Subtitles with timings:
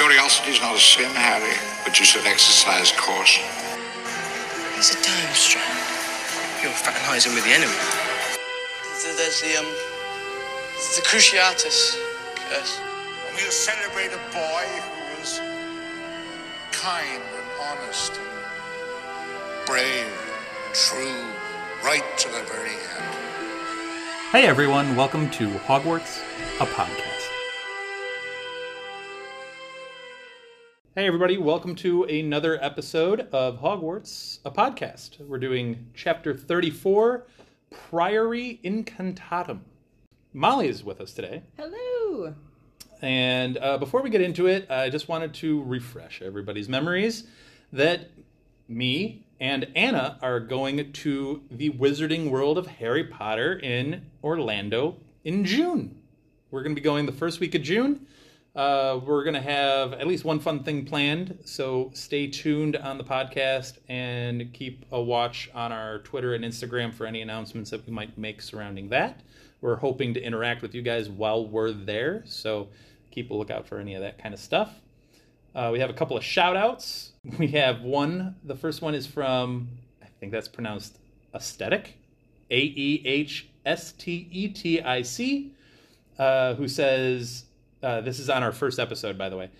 [0.00, 1.52] Curiosity's not a sin, Harry,
[1.84, 3.44] but you should exercise caution.
[4.78, 5.68] It's a time strand.
[6.62, 7.76] You're fraternizing with the enemy.
[9.04, 9.66] There's the, um,
[10.96, 12.00] the Cruciatus
[12.34, 12.80] curse.
[12.80, 15.38] And we'll celebrate a boy who was
[16.72, 19.84] kind and honest and brave
[20.64, 21.26] and true,
[21.84, 23.14] right to the very end.
[24.32, 26.22] Hey everyone, welcome to Hogwarts,
[26.58, 27.19] a podcast.
[31.00, 35.18] Hey everybody, welcome to another episode of Hogwarts, a podcast.
[35.26, 37.26] We're doing chapter 34,
[37.70, 39.60] Priori Incantatem.
[40.34, 41.42] Mollie is with us today.
[41.56, 42.34] Hello.
[43.00, 47.24] And uh, before we get into it, I just wanted to refresh everybody's memories
[47.72, 48.10] that
[48.68, 55.46] me and Anna are going to the Wizarding World of Harry Potter in Orlando in
[55.46, 55.98] June.
[56.50, 58.06] We're going to be going the first week of June.
[58.54, 62.98] Uh, we're going to have at least one fun thing planned, so stay tuned on
[62.98, 67.86] the podcast and keep a watch on our Twitter and Instagram for any announcements that
[67.86, 69.20] we might make surrounding that.
[69.60, 72.68] We're hoping to interact with you guys while we're there, so
[73.12, 74.80] keep a lookout for any of that kind of stuff.
[75.54, 77.12] Uh, we have a couple of shout outs.
[77.38, 79.68] We have one, the first one is from,
[80.02, 80.98] I think that's pronounced
[81.34, 81.98] aesthetic,
[82.50, 85.54] A E H S T E T I C,
[86.18, 87.44] uh, who says,
[87.82, 89.50] uh, this is on our first episode, by the way.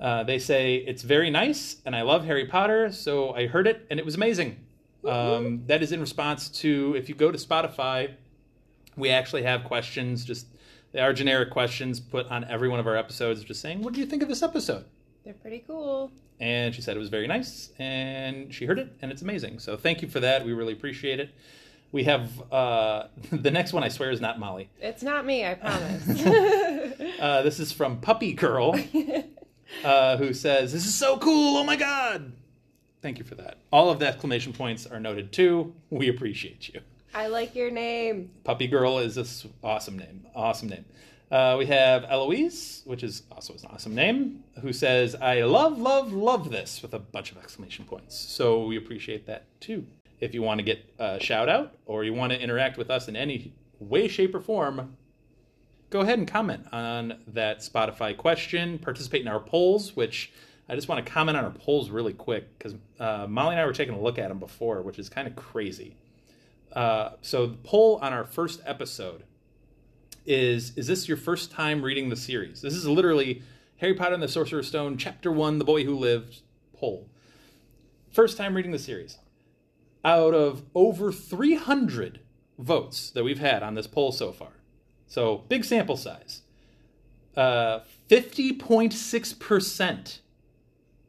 [0.00, 3.86] Uh, they say, it's very nice, and I love Harry Potter, so I heard it,
[3.90, 4.58] and it was amazing.
[5.04, 8.12] Um, that is in response to, if you go to Spotify,
[8.96, 10.46] we actually have questions, just
[10.92, 14.00] they are generic questions put on every one of our episodes, just saying, what do
[14.00, 14.84] you think of this episode?
[15.24, 16.10] They're pretty cool.
[16.40, 19.74] and she said it was very nice and she heard it and it's amazing so
[19.76, 21.30] thank you for that we really appreciate it
[21.92, 25.54] we have uh, the next one i swear is not mollie It's not me, I
[25.54, 26.04] promise.
[27.20, 28.78] uh, this is from puppy girl
[29.84, 32.32] uh, who says this is so cool oh my god
[33.02, 36.80] thank you for that all of the exclamation points are noted too we appreciate you
[37.16, 38.30] I like your name.
[38.44, 40.26] Puppy Girl is this awesome name.
[40.34, 40.84] Awesome name.
[41.30, 46.12] Uh, we have Eloise, which is also an awesome name, who says, I love, love,
[46.12, 48.14] love this with a bunch of exclamation points.
[48.14, 49.86] So we appreciate that too.
[50.20, 53.08] If you want to get a shout out or you want to interact with us
[53.08, 54.94] in any way, shape, or form,
[55.90, 58.78] go ahead and comment on that Spotify question.
[58.78, 60.32] Participate in our polls, which
[60.68, 63.66] I just want to comment on our polls really quick because uh, Mollie and I
[63.66, 65.96] were taking a look at them before, which is kind of crazy.
[66.72, 69.24] Uh, so the poll on our first episode
[70.26, 73.42] is is this your first time reading the series this is literally
[73.76, 76.40] harry potter and the sorcerer's stone chapter one the boy who lived
[76.76, 77.08] poll
[78.10, 79.18] first time reading the series
[80.04, 82.20] out of over 300
[82.58, 84.55] votes that we've had on this poll so far
[85.06, 86.42] so big sample size
[87.36, 87.80] uh,
[88.10, 90.18] 50.6%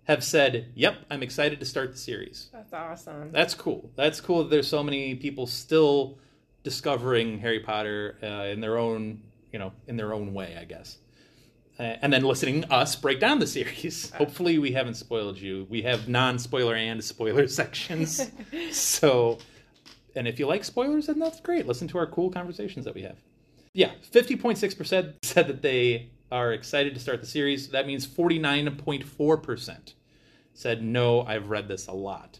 [0.05, 3.31] have said yep i'm excited to start the series That's awesome.
[3.31, 3.89] that's cool.
[3.95, 6.19] That's cool that there's so many people still
[6.63, 9.21] discovering Harry Potter uh, in their own,
[9.53, 10.97] you know, in their own way, I guess.
[11.79, 14.09] Uh, and then listening us break down the series.
[14.17, 15.65] Hopefully, we haven't spoiled you.
[15.69, 18.29] We have non-spoiler and spoiler sections.
[18.71, 19.37] so,
[20.15, 21.67] and if you like spoilers, then that's great.
[21.67, 23.15] Listen to our cool conversations that we have.
[23.77, 27.67] Yeah, 50.6% said that they are excited to start the series.
[27.69, 29.93] That means 49.4%
[30.55, 32.39] said, no, I've read this a lot.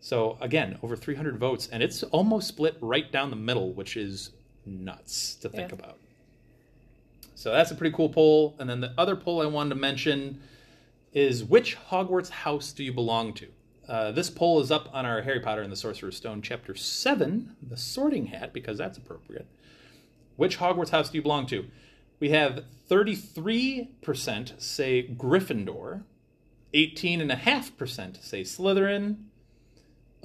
[0.00, 4.30] So again, over 300 votes, and it's almost split right down the middle, which is
[4.64, 5.76] nuts to think Yeah.
[5.76, 5.98] about.
[7.36, 8.56] So that's a pretty cool poll.
[8.58, 10.40] And then the other poll I wanted to mention
[11.12, 13.46] is which Hogwarts house do you belong to?
[13.86, 17.54] Uh, this poll is up on our Harry Potter and the Sorcerer's Stone, Chapter 7,
[17.68, 19.46] The Sorting Hat, because that's appropriate.
[20.36, 21.66] Which Hogwarts house do you belong to?
[22.20, 26.02] We have 33% say Gryffindor,
[26.74, 29.16] 18.5% say Slytherin,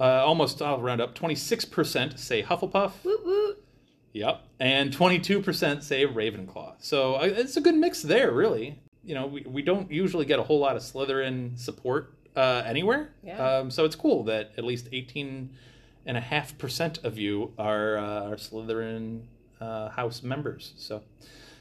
[0.00, 3.64] uh, almost I'll round up, 26% say Hufflepuff, Woot woot.
[4.12, 4.42] Yep.
[4.60, 6.74] And 22% say Ravenclaw.
[6.78, 8.78] So uh, it's a good mix there, really.
[9.04, 13.10] You know, we, we don't usually get a whole lot of Slytherin support uh, anywhere.
[13.22, 13.38] Yeah.
[13.38, 19.22] Um, so it's cool that at least 18.5% of you are, uh, are Slytherin
[19.62, 20.72] uh, house members.
[20.76, 21.02] So,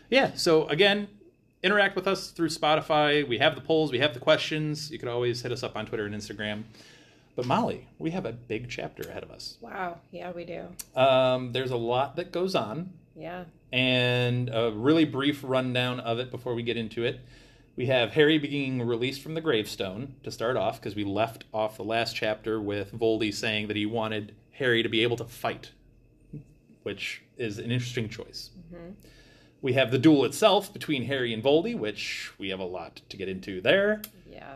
[0.09, 0.33] yeah.
[0.35, 1.07] So again,
[1.63, 3.27] interact with us through Spotify.
[3.27, 4.91] We have the polls, we have the questions.
[4.91, 6.63] You could always hit us up on Twitter and Instagram.
[7.35, 9.57] But Mollie, we have a big chapter ahead of us.
[9.61, 9.99] Wow.
[10.11, 10.65] Yeah, we do.
[10.99, 13.45] Um, there's a lot that goes on, Yeah.
[13.71, 17.21] and a really brief rundown of it before we get into it.
[17.77, 21.77] We have Harry being released from the gravestone to start off because we left off
[21.77, 25.71] the last chapter with Voldy saying that he wanted Harry to be able to fight,
[26.83, 28.49] which is an interesting choice.
[29.61, 33.17] We have the duel itself between Harry and Voldy, which we have a lot to
[33.17, 34.01] get into there.
[34.27, 34.55] Yeah.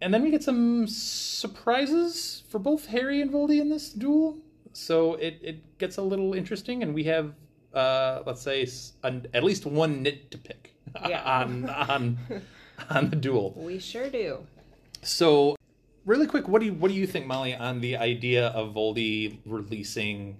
[0.00, 4.38] And then we get some surprises for both Harry and Voldy in this duel.
[4.72, 7.34] So it, it gets a little interesting, and we have,
[7.74, 8.68] uh, let's say,
[9.02, 10.74] an, at least one nit to pick
[11.08, 11.22] Yeah.
[11.24, 12.18] on, on,
[12.90, 13.54] on the duel.
[13.56, 14.46] We sure do.
[15.02, 15.56] So,
[16.04, 19.38] really quick, what do you what do you think, Mollie, on the idea of Voldy
[19.46, 20.36] releasing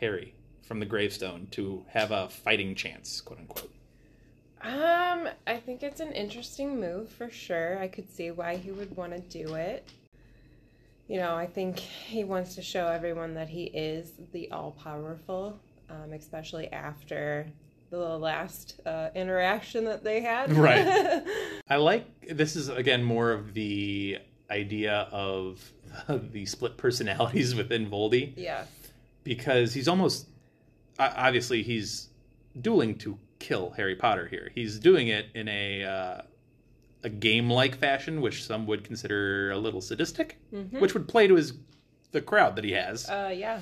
[0.00, 3.70] Harry from the gravestone to have a fighting chance, quote unquote?
[4.62, 7.78] Um, I think it's an interesting move for sure.
[7.78, 9.86] I could see why he would want to do it.
[11.06, 15.60] You know, I think he wants to show everyone that he is the all powerful,
[15.90, 17.46] um, especially after
[17.90, 20.50] the last uh, interaction that they had.
[20.56, 21.22] Right.
[21.68, 24.18] I like this is again more of the
[24.50, 25.60] idea of
[26.08, 28.64] the split personalities within Voldy yeah.
[29.24, 30.28] Because he's almost
[30.98, 32.08] obviously he's
[32.60, 34.50] dueling to kill Harry Potter here.
[34.54, 36.22] He's doing it in a uh,
[37.02, 40.38] a game like fashion, which some would consider a little sadistic,
[40.78, 41.54] which would play to his
[42.12, 43.08] the crowd that he has.
[43.08, 43.60] Uh, yeah.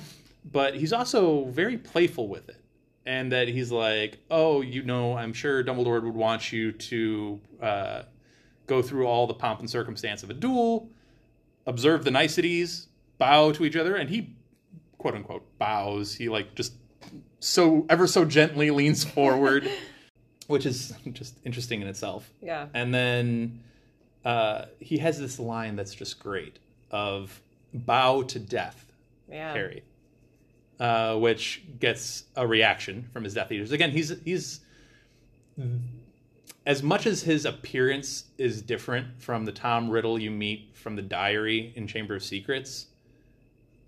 [0.49, 2.57] But he's also very playful with it.
[3.05, 8.03] And that he's like, oh, you know, I'm sure Dumbledore would want you to uh,
[8.65, 10.89] go through all the pomp and circumstance of a duel,
[11.65, 12.87] observe the niceties,
[13.17, 14.35] bow to each other, and he,
[15.03, 16.15] quote unquote, bows.
[16.15, 16.71] He like just
[17.41, 19.69] so ever so gently leans forward,
[20.47, 22.31] which is just interesting in itself.
[22.41, 22.67] Yeah.
[22.73, 23.59] And then
[24.23, 26.57] uh, he has this line that's just great
[26.89, 27.41] of
[27.73, 28.85] bow to death,
[29.29, 29.51] Yeah.
[29.51, 29.83] Harry,
[30.79, 33.73] uh, which gets a reaction from his Death Eaters.
[33.73, 34.61] Again, he's he's
[36.65, 41.01] as much as his appearance is different from the Tom Riddle you meet from the
[41.01, 42.87] Diary in Chamber of Secrets.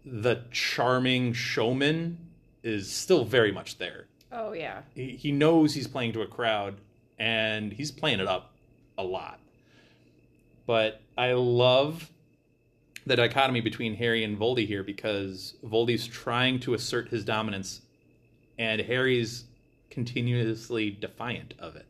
[0.05, 2.17] The charming showman
[2.63, 4.05] is still very much there.
[4.31, 4.81] Oh, yeah.
[4.93, 6.75] He, he knows he's playing to a crowd,
[7.17, 8.53] and he's playing it up
[8.97, 9.39] a lot.
[10.67, 12.09] But I love
[13.05, 17.81] the dichotomy between Harry and Voldy here because Voldy's trying to assert his dominance,
[18.57, 19.45] and Harry's
[19.89, 21.85] continuously defiant of it.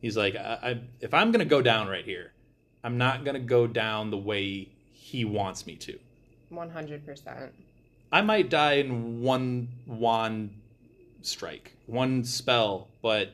[0.00, 2.32] He's like, I, I, if I'm going to go down right here,
[2.84, 5.98] I'm not going to go down the way he wants me to.
[6.52, 7.50] 100%.
[8.10, 10.50] I might die in one wand
[11.22, 13.32] strike, one spell, but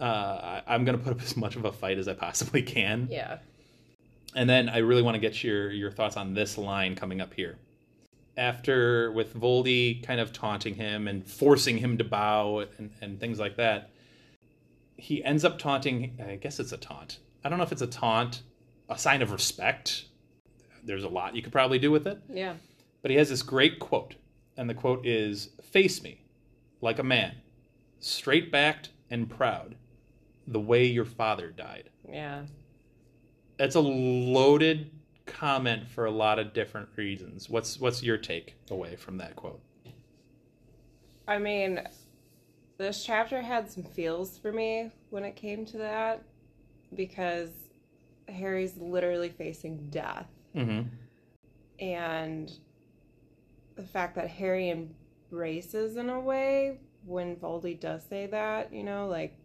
[0.00, 2.62] uh, I, I'm going to put up as much of a fight as I possibly
[2.62, 3.08] can.
[3.10, 3.38] Yeah.
[4.34, 7.32] And then I really want to get your your thoughts on this line coming up
[7.34, 7.56] here.
[8.36, 13.38] After with Voldy kind of taunting him and forcing him to bow and, and things
[13.38, 13.90] like that,
[14.96, 16.18] he ends up taunting.
[16.26, 17.20] I guess it's a taunt.
[17.44, 18.42] I don't know if it's a taunt,
[18.88, 20.06] a sign of respect.
[20.84, 22.20] There's a lot you could probably do with it.
[22.28, 22.54] Yeah.
[23.02, 24.14] But he has this great quote,
[24.56, 26.20] and the quote is Face me
[26.80, 27.34] like a man,
[28.00, 29.74] straight backed and proud,
[30.46, 31.88] the way your father died.
[32.08, 32.42] Yeah.
[33.56, 34.90] That's a loaded
[35.26, 37.48] comment for a lot of different reasons.
[37.48, 39.60] What's what's your take away from that quote?
[41.26, 41.80] I mean,
[42.76, 46.22] this chapter had some feels for me when it came to that
[46.94, 47.50] because
[48.28, 50.26] Harry's literally facing death.
[50.56, 50.88] Mm-hmm.
[51.84, 52.52] And
[53.76, 59.08] the fact that Harry embraces in a way when Voldy does say that, you know,
[59.08, 59.36] like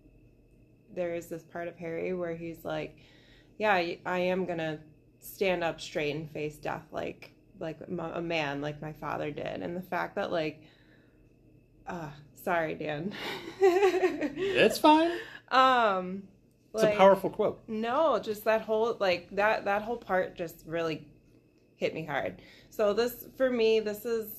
[0.96, 2.98] there is this part of Harry where he's like,
[3.58, 4.80] yeah, I am to
[5.20, 9.62] stand up straight and face death like like a man like my father did.
[9.62, 10.64] And the fact that like
[11.88, 12.10] uh
[12.44, 13.14] sorry, Dan.
[13.62, 15.12] It's fine.
[15.52, 16.24] um
[16.74, 17.64] It's like- a powerful quote.
[17.68, 21.08] no, just that whole like that that whole part just really
[21.76, 22.42] hit me hard.
[22.70, 24.32] So this for me, this is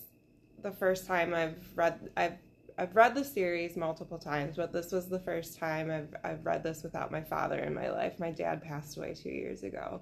[0.63, 2.39] the first time I've read I've
[2.79, 6.63] I've read the series multiple times, but this was the first time I've I've read
[6.63, 8.19] this without my father in my life.
[8.19, 10.01] My dad passed away 2 years ago.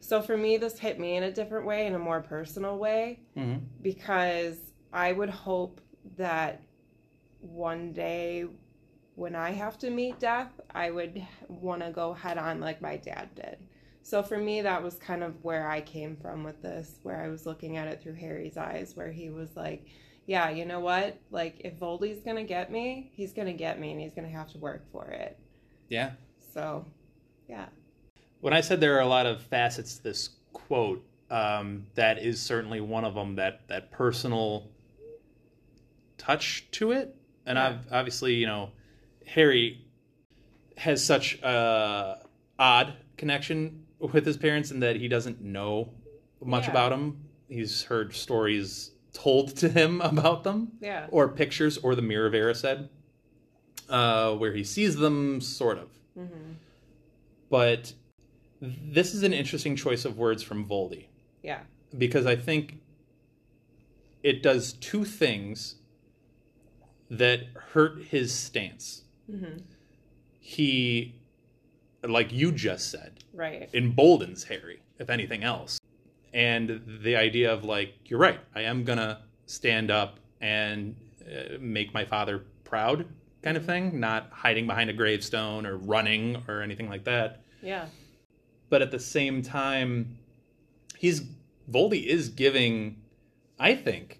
[0.00, 3.20] So for me this hit me in a different way, in a more personal way
[3.36, 3.60] Mhm.
[3.82, 4.58] because
[4.92, 5.80] I would hope
[6.16, 6.62] that
[7.40, 8.46] one day
[9.14, 12.96] when I have to meet death, I would want to go head on like my
[12.96, 13.58] dad did.
[14.02, 17.28] So for me, that was kind of where I came from with this, where I
[17.28, 19.86] was looking at it through Harry's eyes, where he was like,
[20.26, 21.18] yeah, you know what?
[21.30, 24.26] Like, if Voldy's going to get me, he's going to get me and he's going
[24.26, 25.38] to have to work for it.
[25.88, 26.12] Yeah.
[26.54, 26.86] So,
[27.48, 27.66] yeah.
[28.40, 32.40] When I said there are a lot of facets to this quote, um, that is
[32.40, 33.36] certainly one of them.
[33.36, 34.68] That that personal
[36.18, 37.14] touch to it,
[37.46, 37.68] and Yeah.
[37.68, 38.70] I've obviously you know
[39.34, 39.84] Harry
[40.76, 42.18] has such a
[42.58, 45.92] odd connection with his parents in that he doesn't know
[46.42, 46.70] much Yeah.
[46.70, 47.24] about them.
[47.48, 51.06] He's heard stories told to him about them Yeah.
[51.10, 52.88] or pictures or the mirror of Erised.
[53.88, 55.88] uh, where he sees them, sort of.
[57.50, 57.92] But
[58.60, 61.06] this is an interesting choice of words from Voldy
[61.42, 61.62] Yeah.
[61.98, 62.78] because I think
[64.22, 65.76] it does two things
[67.10, 67.40] that
[67.72, 69.02] hurt his stance.
[70.38, 71.14] He,
[72.02, 73.68] like you just said, Right.
[73.72, 75.78] emboldens Harry, if anything else.
[76.32, 81.92] And the idea of like, you're right, I am gonna stand up and uh, make
[81.92, 83.06] my father proud,
[83.42, 87.42] kind of thing, not hiding behind a gravestone or running or anything like that.
[87.62, 87.86] Yeah.
[88.68, 90.18] But at the same time,
[90.96, 91.22] he's
[91.70, 92.96] Voldy is giving,
[93.58, 94.19] I think,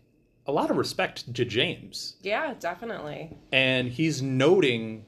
[0.51, 3.37] a lot of respect to James, Yeah, definitely.
[3.53, 5.07] and he's noting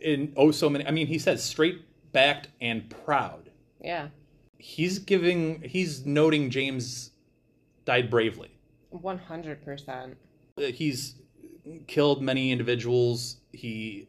[0.00, 0.86] in oh so many.
[0.86, 1.82] I mean, he says straight
[2.12, 3.50] backed and proud
[3.82, 4.08] Yeah.
[4.58, 7.10] he's giving he's noting James
[7.84, 8.50] died bravely.
[8.92, 10.16] 100%.
[10.58, 11.14] Uh, He's
[11.86, 13.36] killed many individuals.
[13.52, 14.08] He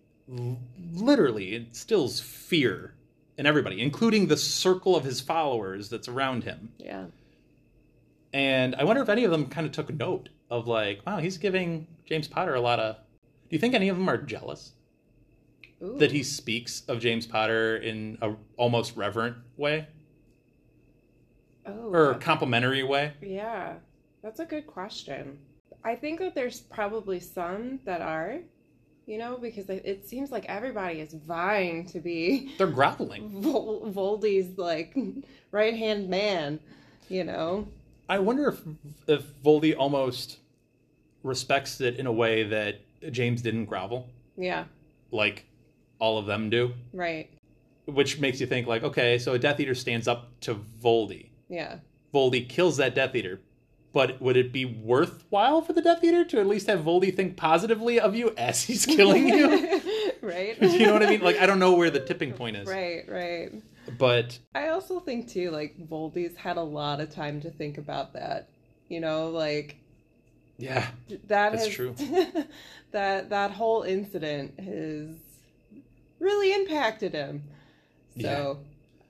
[0.93, 2.95] literally instills fear
[3.37, 6.71] in everybody, including the circle of his followers that's around him.
[6.77, 7.05] Yeah.
[8.33, 11.37] And I wonder if any of them kind of took note of like, wow, he's
[11.37, 12.95] giving James Potter a lot of.
[12.95, 14.73] Do you think any of them are jealous
[15.83, 15.97] Ooh.
[15.97, 19.87] that he speaks of James Potter in a almost reverent way
[21.65, 23.13] oh, or complimentary way?
[23.21, 23.75] Yeah,
[24.21, 25.39] that's a good question.
[25.83, 28.39] I think that there's probably some that are,
[29.05, 33.29] you know, because it it seems like everybody is vying to be They're groveling.
[33.41, 34.95] Vol- Voldy's like
[35.51, 36.59] right hand man,
[37.09, 37.67] you know.
[38.11, 38.59] I wonder if
[39.07, 40.39] if Voldy almost
[41.23, 44.65] respects it in a way that James didn't grovel, Yeah,
[45.11, 45.45] like
[45.97, 47.29] all of them do, right.
[47.85, 51.29] which makes you think like, okay, so a Death Eater stands up to Voldy.
[51.47, 51.77] Yeah,
[52.13, 53.39] Voldy kills that Death Eater,
[53.93, 57.37] but would it be worthwhile for the Death Eater to at least have Voldy think
[57.37, 59.47] positively of you as he's killing you?
[60.21, 60.61] right.
[60.61, 61.21] you know what I mean?
[61.21, 63.53] Like I don't know where the tipping point is, Right, right.
[63.97, 68.13] But I also think too, like Voldy's had a lot of time to think about
[68.13, 68.49] that.
[68.89, 69.77] You know, like
[70.57, 70.87] yeah,
[71.27, 71.95] that That's has, true.
[72.91, 75.15] that that whole incident has
[76.19, 77.43] really impacted him.
[78.19, 78.59] So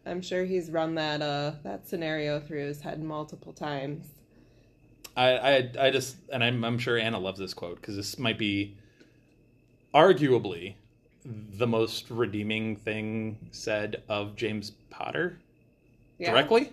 [0.06, 4.06] I'm sure he's run that uh that scenario through his head multiple times.
[5.16, 8.38] I, I, I just, and I'm, I'm sure Anna loves this quote because this might
[8.38, 8.78] be
[9.94, 10.76] arguably
[11.24, 15.40] the most redeeming thing said of James Potter
[16.18, 16.32] Yeah.
[16.32, 16.72] directly.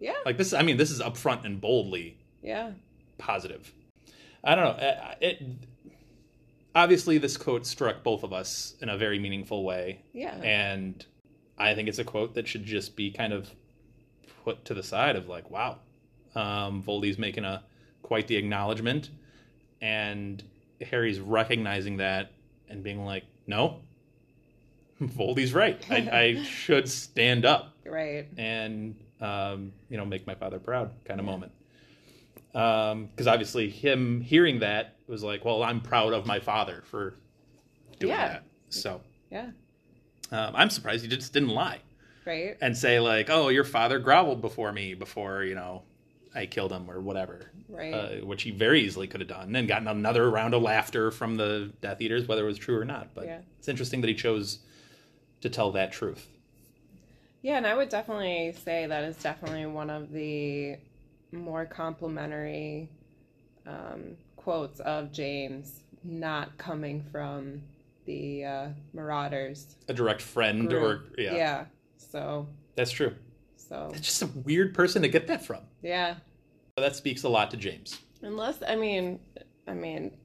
[0.00, 0.14] Yeah.
[0.24, 2.72] Like this, I mean, this is upfront and boldly Yeah.
[3.18, 3.72] positive.
[4.42, 4.84] I don't know.
[4.84, 5.42] uh, It,
[6.74, 10.36] obviously, this quote struck both of us in a very meaningful way, Yeah.
[10.42, 11.04] and
[11.58, 13.50] I think it's a quote that should just be kind of
[14.44, 15.78] put to the side of like, wow,
[16.34, 17.62] um, Voldy's making a
[18.02, 19.10] quite the acknowledgement,
[19.80, 20.42] and
[20.80, 22.32] Harry's recognizing that
[22.72, 23.80] and being like, no,
[25.00, 25.80] Voldy's right.
[25.90, 28.26] I, I should stand up Right.
[28.36, 31.52] and um, you know make my father proud kind of moment.
[32.52, 37.14] Because obviously, him hearing that was like, well, I'm proud of my father for
[37.98, 38.28] doing Yeah.
[38.28, 38.42] that.
[38.70, 39.00] So
[39.30, 39.50] Yeah.
[40.30, 41.78] um, I'm surprised he just didn't lie
[42.26, 42.56] Right.
[42.60, 45.82] and say like, "Oh, your father groveled before me before you know
[46.34, 47.92] I killed him or whatever," Right.
[47.92, 51.36] uh, which he very easily could have done and gotten another round of laughter from
[51.36, 53.14] the Death Eaters, whether it was true or not.
[53.14, 53.40] But Yeah.
[53.58, 54.60] it's interesting that he chose
[55.42, 56.28] to tell that truth.
[57.42, 60.76] Yeah, and I would definitely say that is definitely one of the
[61.32, 62.88] more complimentary
[63.66, 67.62] um, quotes of James, not coming from
[68.06, 69.76] the uh, Marauders.
[69.88, 70.82] A direct friend, group.
[71.16, 71.64] or yeah, yeah.
[71.96, 73.14] So, that's true.
[73.56, 75.60] so It's just a weird person to get that from.
[75.82, 76.16] Yeah.
[76.76, 77.98] That speaks a lot to James.
[78.22, 79.20] Unless I mean,
[79.68, 80.16] I mean,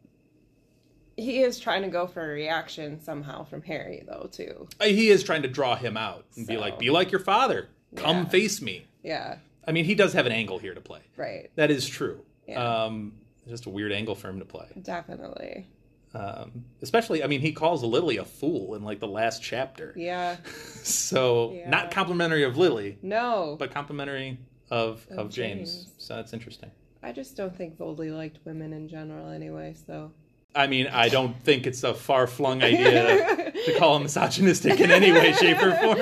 [1.16, 4.68] he is trying to go for a reaction somehow from Harry, though, too.
[4.82, 7.70] He is trying to draw him out and be like, "Be like your father.
[7.96, 8.26] Come Yeah.
[8.26, 9.38] face me." Yeah.
[9.68, 11.02] I mean, he does have an angle here to play.
[11.18, 11.50] Right.
[11.56, 12.24] That is true.
[12.48, 12.84] Yeah.
[12.86, 13.14] Um,
[13.48, 14.68] just a weird angle for him to play.
[14.82, 15.68] Definitely.
[16.14, 19.94] Um, especially, I mean, he calls Lily a fool in like the last chapter.
[19.98, 20.38] Yeah.
[20.84, 21.70] So Yeah.
[21.70, 23.58] not complimentary of Lily, No.
[23.60, 24.38] but complimentary
[24.70, 25.74] of of, Of James.
[25.74, 25.92] James.
[25.98, 26.72] So that's interesting.
[27.04, 29.76] I just don't think Voldy liked women in general, anyway.
[29.86, 30.12] So.
[30.56, 34.92] I mean, I don't think it's a far flung idea to call him misogynistic in
[34.92, 36.00] any way, shape, or form.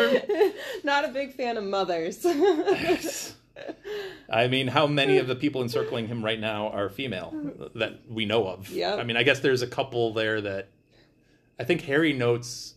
[0.84, 2.26] Not a big fan of mothers.
[4.30, 7.34] I mean, how many of the people encircling him right now are female
[7.76, 8.70] that we know of?
[8.70, 9.00] Yep.
[9.00, 10.70] I mean, I guess there's a couple there that
[11.60, 12.76] I think Harry notes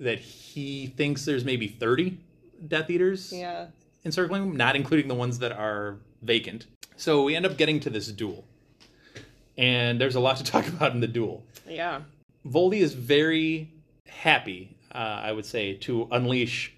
[0.00, 2.18] that he thinks there's maybe 30
[2.66, 3.66] Death Eaters yeah.
[4.04, 6.66] Encircling them, not including the ones that are vacant.
[6.96, 8.44] So we end up getting to this duel.
[9.56, 11.44] And there's a lot to talk about in the duel.
[11.66, 12.02] Yeah.
[12.46, 13.72] Voldy is very
[14.06, 16.72] happy, uh, I would say, to unleash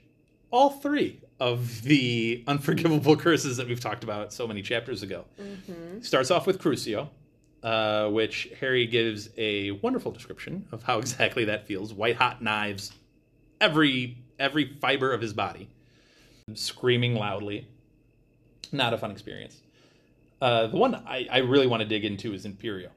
[0.50, 5.24] all three of the unforgivable curses that we've talked about so many chapters ago.
[6.00, 7.08] Starts off with Crucio,
[7.62, 11.92] uh, which Harry gives a wonderful description of how exactly that feels.
[11.94, 12.92] White hot knives,
[13.60, 15.68] every every fiber of his body,
[16.56, 17.68] screaming loudly.
[18.72, 19.60] Not a fun experience.
[20.40, 22.90] Uh, the one I, I really want to dig into is Imperio.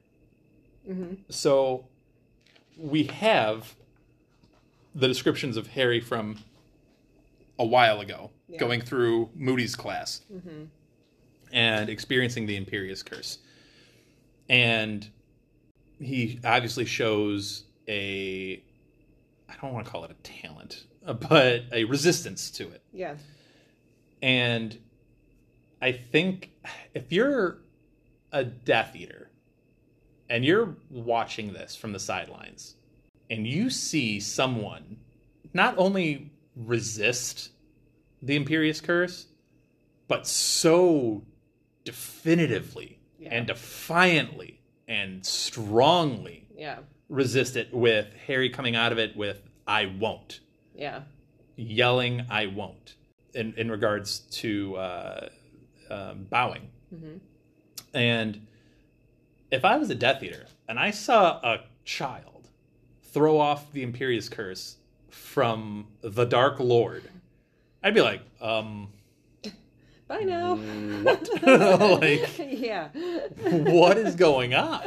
[1.30, 1.86] So
[2.78, 3.74] we have
[4.96, 6.38] the descriptions of Harry from
[7.58, 8.58] a while ago, Yeah.
[8.60, 10.22] going through Moody's class
[11.54, 13.38] and experiencing the Imperius Curse.
[14.50, 15.08] And
[16.00, 18.62] he obviously shows a,
[19.48, 20.84] I don't want to call it a talent,
[21.30, 22.82] but a resistance to it.
[22.92, 23.16] Yeah.
[24.24, 24.80] And
[25.82, 26.50] I think
[26.94, 27.58] if you're
[28.32, 29.30] a Death Eater
[30.30, 32.76] and you're watching this from the sidelines
[33.30, 34.96] and you see someone
[35.54, 37.50] not only resist
[38.22, 39.28] the Imperius Curse,
[40.08, 41.22] but so
[41.84, 43.30] definitively Yeah.
[43.34, 46.80] and defiantly and strongly Yeah.
[47.10, 50.40] resist it with Harry coming out of it with, I won't
[50.74, 51.04] Yeah.
[51.58, 52.96] yelling "I won't"
[53.34, 55.30] in in regards to uh,
[55.90, 56.70] um, bowing.
[57.94, 58.48] And
[59.52, 62.50] if I was a Death Eater and I saw a child
[63.04, 64.78] throw off the Imperius Curse
[65.10, 67.04] from the Dark Lord,
[67.84, 68.90] I'd be like, um,
[70.08, 70.56] Bye now.
[71.04, 71.30] what?
[72.02, 72.90] like, yeah.
[73.42, 74.82] what is going on?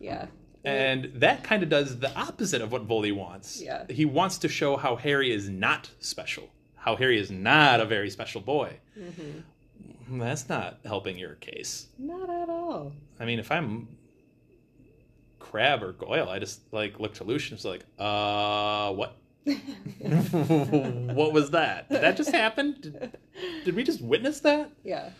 [0.00, 0.26] Yeah.
[0.64, 3.62] And that kind of does the opposite of what Voldy wants.
[3.62, 3.84] Yeah.
[3.88, 6.48] He wants to show how Harry is not special,
[6.86, 8.78] how Harry is not a very special boy.
[8.96, 10.20] Mm-hmm.
[10.20, 11.88] That's not helping your case.
[11.98, 12.92] Not at all.
[13.18, 13.88] I mean, if I'm
[15.40, 19.16] Crabbe or Goyle, I just like look to and like, uh, what?
[19.46, 21.88] what was that?
[21.88, 22.76] Did that just happen?
[22.80, 23.16] Did,
[23.64, 24.70] did we just witness that?
[24.84, 25.10] Yeah.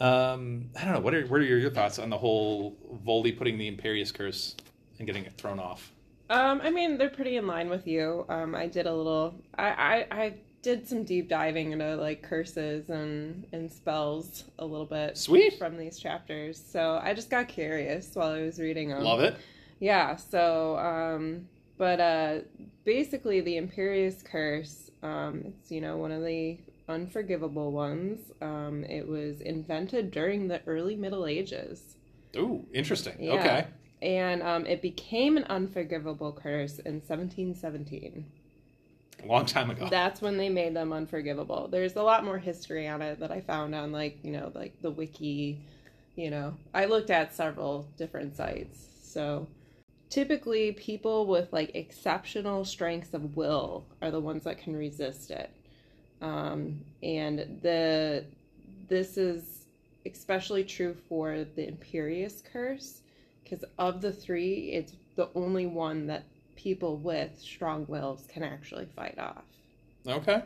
[0.00, 1.00] Um, I don't know.
[1.00, 4.56] What are what are your, your thoughts on the whole Voldy putting the Imperius Curse
[4.98, 5.90] and getting it thrown off?
[6.30, 8.26] Um, I mean, they're pretty in line with you.
[8.28, 9.34] Um, I did a little.
[9.56, 14.86] I, I I did some deep diving into like curses and and spells a little
[14.86, 15.16] bit.
[15.16, 15.58] Sweet.
[15.58, 16.62] from these chapters.
[16.64, 19.02] So I just got curious while I was reading them.
[19.02, 19.36] Love it.
[19.80, 20.16] Yeah.
[20.16, 22.38] So, um, but uh,
[22.84, 24.90] basically, the Imperius Curse.
[25.02, 28.32] Um, it's you know one of the unforgivable ones.
[28.40, 31.96] Um, it was invented during the early Middle Ages.
[32.36, 33.16] Ooh, interesting.
[33.20, 33.34] Yeah.
[33.34, 33.66] Okay.
[34.00, 38.24] And um, it became an unforgivable curse in 1717.
[39.22, 39.88] A long time ago.
[39.90, 41.68] That's when they made them unforgivable.
[41.68, 44.80] There's a lot more history on it that I found on like, you know, like
[44.82, 45.60] the wiki,
[46.16, 46.54] you know.
[46.74, 48.86] I looked at several different sites.
[49.02, 49.46] So
[50.10, 55.50] typically people with like exceptional strengths of will are the ones that can resist it.
[56.20, 58.24] Um, and the
[58.88, 59.66] this is
[60.06, 63.02] especially true for the Imperius curse
[63.48, 66.24] because of the three, it's the only one that
[66.58, 69.44] people with strong wills can actually fight off.
[70.06, 70.42] Okay.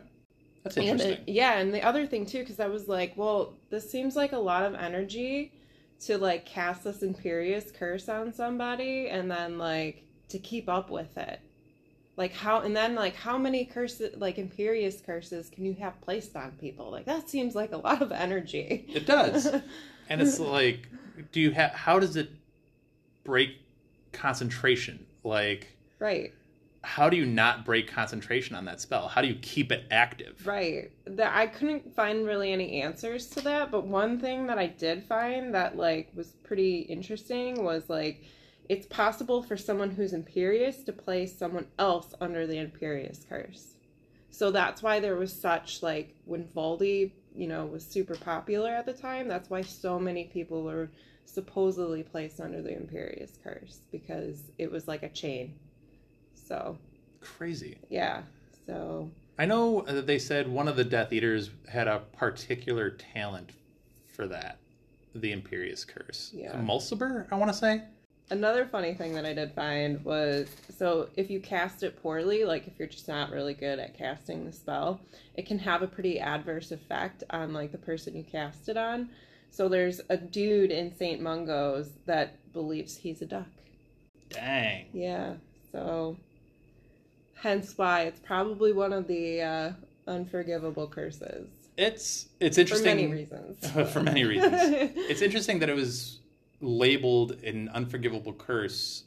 [0.63, 1.25] That's And uh, interesting.
[1.27, 4.39] yeah, and the other thing too, because I was like, well, this seems like a
[4.39, 5.53] lot of energy
[6.01, 11.17] to like cast this Imperius curse on somebody, and then like to keep up with
[11.17, 11.41] it.
[12.17, 16.37] Like how, and then like how many curses, like Imperius curses, can you have placed
[16.37, 16.91] on people?
[16.91, 18.85] Like that seems like a lot of energy.
[18.89, 19.47] It does.
[20.09, 20.89] and it's like,
[21.33, 22.31] do you have, how does it
[23.25, 23.57] break
[24.13, 25.07] concentration?
[25.25, 25.69] Like,
[26.03, 26.33] right.
[26.85, 29.07] how do you not break concentration on that spell?
[29.07, 30.45] How do you keep it active?
[30.45, 30.91] Right.
[31.07, 35.05] That I couldn't find really any answers to that, but one thing that I did
[35.05, 38.25] find that like was pretty interesting was like
[38.69, 43.75] it's possible for someone who's imperius to place someone else under the imperius curse.
[44.31, 48.87] So that's why there was such like when Voldy, you know, was super popular at
[48.87, 50.91] the time, that's why so many people were
[51.27, 55.55] supposedly placed under the imperius curse because it was like a chain.
[56.53, 56.77] So,
[57.23, 57.79] Crazy.
[57.89, 58.23] yeah.
[58.67, 63.53] So, I know that they said one of the Death Eaters had a particular talent
[64.15, 64.59] for that,
[65.15, 66.31] the Imperius Curse.
[66.35, 66.53] Yeah.
[66.57, 67.81] Mulciber, I want to say.
[68.29, 72.67] Another funny thing that I did find was so if you cast it poorly, like
[72.67, 75.01] if you're just not really good at casting the spell,
[75.37, 79.09] it can have a pretty adverse effect on like the person you cast it on.
[79.51, 81.21] So there's a dude in St.
[81.23, 83.49] Mungo's that believes he's a duck.
[84.29, 84.87] Dang.
[84.93, 85.35] Yeah.
[85.73, 86.17] So
[87.43, 89.73] hence why it's probably one of the uh,
[90.07, 93.93] unforgivable curses It's it's interesting for many reasons.
[93.93, 94.55] for many reasons.
[95.11, 96.21] it's interesting that it was
[96.61, 99.05] labeled an unforgivable curse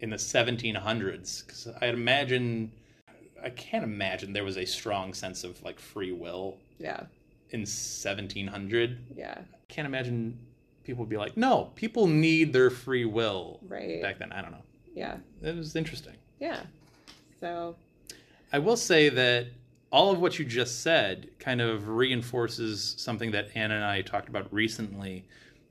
[0.00, 2.72] in the 1700s because I'd imagine
[3.42, 7.02] I can't imagine there was a strong sense of like free will Yeah.
[7.50, 8.98] in 1700.
[9.16, 9.34] Yeah.
[9.38, 10.38] I Can't imagine
[10.84, 14.02] people would be like, no, people need their free will Right.
[14.02, 14.32] back then.
[14.32, 14.64] I don't know.
[14.94, 15.18] Yeah.
[15.42, 16.14] It was interesting.
[16.40, 16.60] Yeah.
[17.40, 17.76] So
[18.52, 19.48] I will say that
[19.90, 24.28] all of what you just said kind of reinforces something that Anna and I talked
[24.28, 25.24] about recently.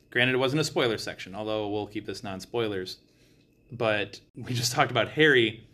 [0.10, 2.97] Granted, it wasn't a spoiler section, although we'll keep this non spoilers.
[3.71, 5.67] But we just talked about Harry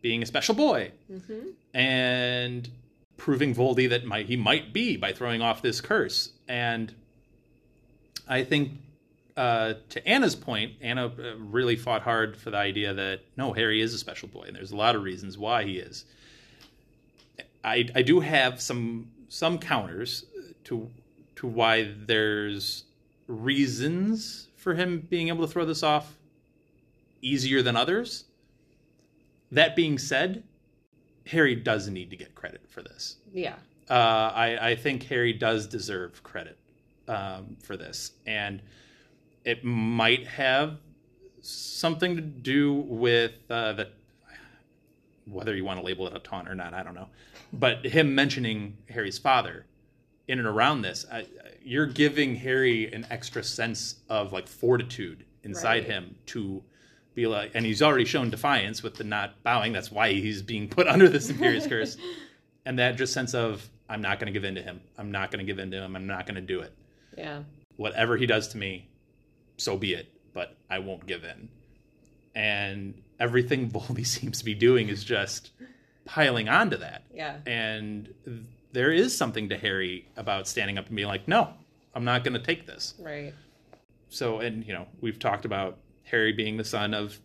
[0.00, 1.50] being a special boy mm-hmm.
[1.76, 2.68] and
[3.16, 6.32] proving Voldy that might, he might be by throwing off this curse.
[6.48, 6.92] And
[8.26, 8.72] I think
[9.36, 13.80] uh, to Anna's point, Anna uh, really fought hard for the idea that no, Harry
[13.80, 16.04] is a special boy, and there's a lot of reasons why he is.
[17.64, 20.26] I, I do have some some counters
[20.64, 20.88] to
[21.36, 22.84] to why there's
[23.26, 26.14] reasons for him being able to throw this off
[27.22, 28.24] easier than others.
[29.50, 30.44] That being said,
[31.26, 33.54] Harry does need to get credit for this yeah.
[33.90, 36.56] uh, I, I think Harry does deserve credit
[37.08, 38.62] um, for this, and
[39.44, 40.78] it might have
[41.40, 43.88] something to do with uh, the
[45.26, 46.74] whether you want to label it a taunt or not.
[46.74, 47.08] I don't know,
[47.52, 49.64] but him mentioning Harry's father
[50.28, 51.26] in and around this, I,
[51.62, 55.84] you're giving Harry an extra sense of like fortitude inside Right.
[55.84, 56.62] him to
[57.14, 59.72] be like, and he's already shown defiance with the not bowing.
[59.72, 61.96] That's why he's being put under this Imperius curse
[62.66, 64.80] and that just sense of I'm not going to give in to him.
[64.98, 65.94] I'm not going to give in to him.
[65.96, 66.72] I'm not going to do it.
[67.16, 67.42] Yeah.
[67.76, 68.88] Whatever he does to me,
[69.56, 70.08] so be it.
[70.32, 71.48] But I won't give in.
[72.34, 75.50] And everything Voldy seems to be doing is just
[76.04, 77.02] piling onto that.
[77.14, 77.36] Yeah.
[77.46, 78.12] And
[78.72, 81.54] there is something to Harry about standing up and being like, "No,
[81.94, 83.32] I'm not going to take this." Right.
[84.08, 87.18] so and you know we've talked about harry being the son of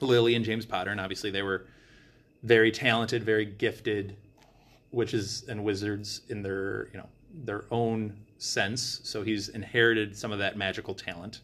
[0.00, 1.66] lily and james potter and obviously they were
[2.42, 4.16] very talented very gifted
[4.90, 7.08] witches and wizards in their you know
[7.44, 11.40] their own sense so he's inherited some of that magical talent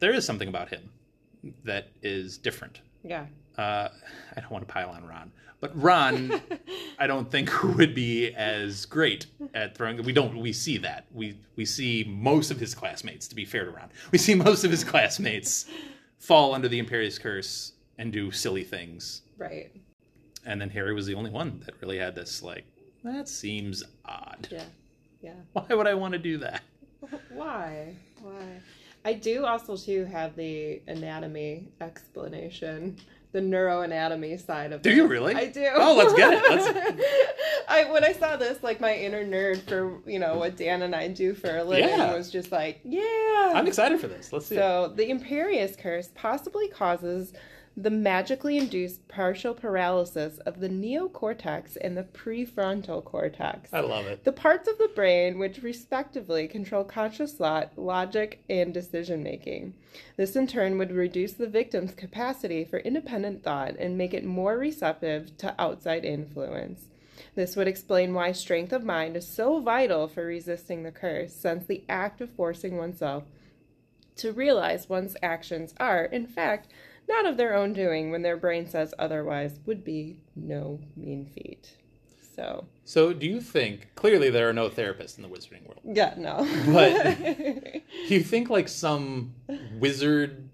[0.00, 0.90] There is something about him
[1.64, 3.26] that is different Yeah.
[3.58, 3.88] uh,
[4.36, 6.40] I don't want to pile on Ron, but Ron,
[6.98, 10.02] I don't think would be as great at throwing.
[10.02, 10.36] We don't.
[10.36, 11.06] We see that.
[11.12, 13.28] We we see most of his classmates.
[13.28, 15.66] To be fair to Ron, we see most of his classmates
[16.18, 19.22] fall under the Imperius Curse and do silly things.
[19.38, 19.70] Right.
[20.44, 22.64] And then Harry was the only one that really had this like.
[23.04, 24.48] That seems odd.
[24.50, 24.64] Yeah.
[25.22, 25.34] Yeah.
[25.52, 26.62] Why would I want to do that?
[27.32, 27.94] Why?
[28.22, 28.60] Why?
[29.04, 32.96] I do also too have the anatomy explanation,
[33.32, 34.82] the neuroanatomy side of it.
[34.84, 34.96] Do it.
[34.96, 35.34] you really?
[35.34, 35.68] I do.
[35.74, 36.42] Oh, let's get it.
[36.50, 37.02] Let's-
[37.68, 40.94] I when I saw this, like my inner nerd for you know what Dan and
[40.94, 42.14] I do for a living Yeah.
[42.14, 43.52] was just like, yeah.
[43.54, 44.32] I'm excited for this.
[44.32, 44.54] Let's see.
[44.54, 44.58] it.
[44.58, 47.32] So the Imperius Curse possibly causes
[47.76, 53.72] the magically induced partial paralysis of the neocortex and the prefrontal cortex.
[53.72, 54.22] I love it.
[54.22, 59.74] The parts of the brain which respectively control conscious thought, logic, and decision making.
[60.16, 64.56] This in turn would reduce the victim's capacity for independent thought and make it more
[64.56, 66.86] receptive to outside influence.
[67.34, 71.66] This would explain why strength of mind is so vital for resisting the curse, since
[71.66, 73.24] the act of forcing oneself
[74.16, 76.68] to realize one's actions are, in fact,
[77.08, 81.76] not of their own doing when their brain says otherwise would be no mean feat.
[82.34, 85.80] So, So, do you think clearly there are no therapists in the wizarding world?
[85.84, 86.38] yeah, no.
[86.72, 87.16] But-
[88.08, 89.34] Do you think like some
[89.78, 90.48] wizard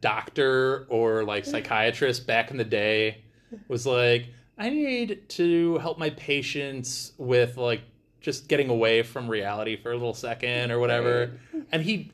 [0.00, 3.22] doctor or like psychiatrist back in the day
[3.68, 7.82] was like, I need to help my patients with like
[8.20, 11.32] just getting away from reality for a little second or whatever.
[11.70, 12.12] And he,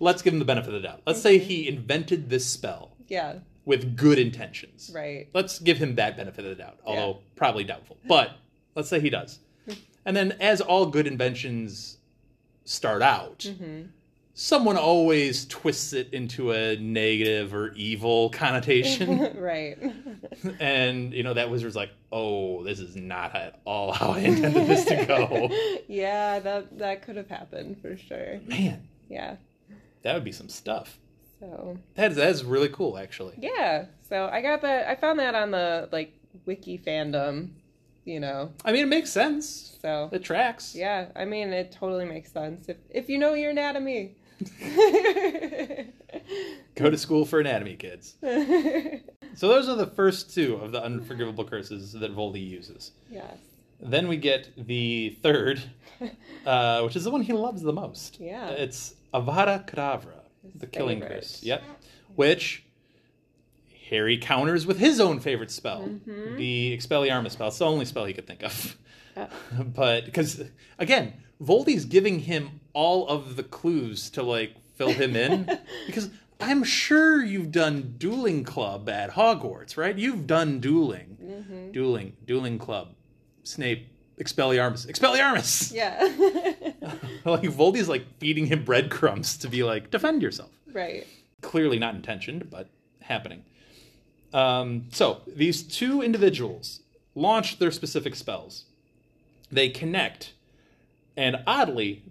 [0.00, 1.02] let's give him the benefit of the doubt.
[1.06, 4.90] Let's say he invented this spell yeah, with good intentions.
[4.94, 5.28] right.
[5.34, 7.96] Let's give him that benefit of the doubt, although probably doubtful.
[8.08, 8.30] But
[8.74, 9.38] let's say he does.
[10.04, 11.98] And then, as all good inventions
[12.64, 13.82] start out, Mm-hmm.
[14.34, 19.30] someone always twists it into a negative or evil connotation.
[19.38, 19.78] right.
[20.58, 24.66] and, you know, that wizard's like, oh, this is not at all how I intended
[24.66, 25.50] this to go.
[25.86, 28.40] yeah, that that could have happened for sure.
[28.46, 29.36] Man, Yeah.
[30.02, 30.98] that would be some stuff.
[31.42, 33.34] So, That's, that's really cool, actually.
[33.38, 33.86] yeah.
[34.08, 36.12] So, I got that I found that on the like
[36.46, 37.48] wiki fandom,
[38.04, 38.52] you know.
[38.64, 39.76] I mean, it makes sense.
[39.82, 40.74] So, It tracks.
[40.76, 44.14] yeah, I mean, it totally makes sense if if you know your anatomy.
[46.74, 48.14] Go to school for anatomy, kids.
[49.34, 52.92] So those are the first two of the unforgivable curses that Voldy uses.
[53.10, 53.38] yes.
[53.80, 55.62] Then we get the third,
[56.46, 58.20] uh, which is the one he loves the most.
[58.20, 58.50] Yeah.
[58.50, 60.20] It's Avada Kedavra,
[60.54, 61.16] the killing favorite.
[61.20, 61.42] curse.
[61.42, 61.62] Yep.
[62.14, 62.64] Which
[63.90, 67.48] Harry counters with his own favorite spell, the Expelliarmus spell.
[67.48, 68.76] It's the only spell he could think of.
[69.16, 69.26] Uh.
[69.62, 70.42] but because
[70.78, 76.08] again, Voldy's giving him all of the clues to like fill him in because
[76.40, 79.96] I'm sure you've done dueling club at Hogwarts, right?
[79.96, 81.70] You've done dueling, Mm-hmm.
[81.72, 82.94] dueling, dueling club.
[83.44, 83.88] Snape,
[84.20, 85.72] Expelliarmus, Expelliarmus.
[85.74, 86.00] Yeah.
[87.24, 90.50] like Voldy's like feeding him breadcrumbs to be like defend yourself.
[90.72, 91.06] right.
[91.40, 92.68] Clearly not intentioned, but
[93.00, 93.42] happening.
[94.32, 96.80] Um, so these two individuals
[97.16, 98.64] launch their specific spells.
[99.50, 100.32] They connect,
[101.16, 102.04] and oddly,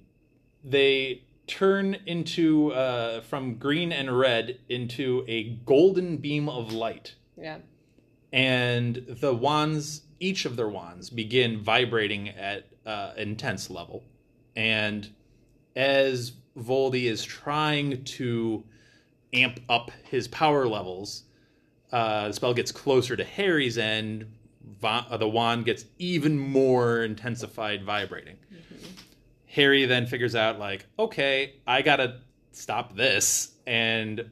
[0.63, 7.57] they turn into uh, from green and red into a golden beam of light Yeah.
[8.31, 14.03] and the wands each of their wands begin vibrating at uh, intense level.
[14.55, 15.09] And
[15.75, 18.63] as voldy is trying to
[19.33, 21.23] amp up his power levels
[21.91, 24.25] uh, the spell gets closer to harry's end
[24.79, 28.37] Va- uh, the wand gets even more intensified vibrating.
[29.47, 32.19] Harry then figures out like okay i gotta
[32.51, 34.29] stop this and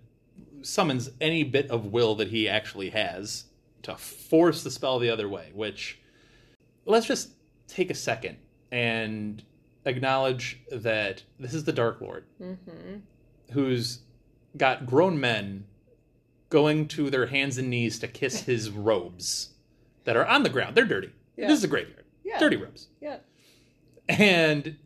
[0.61, 3.45] summons any bit of will that he actually has
[3.83, 5.99] to force the spell the other way, which
[6.85, 7.31] let's just
[7.67, 8.37] take a second
[8.71, 9.43] and
[9.85, 12.97] acknowledge that this is the Dark Lord Mm-hmm.
[13.51, 13.99] who's
[14.57, 15.65] got grown men
[16.49, 19.49] going to their hands and knees to kiss his robes
[20.05, 20.75] that are on the ground.
[20.75, 21.11] They're dirty.
[21.37, 21.47] Yeah.
[21.47, 22.05] This is a graveyard.
[22.23, 22.39] Yeah.
[22.39, 22.87] Dirty robes.
[23.01, 23.17] Yeah.
[24.07, 24.77] And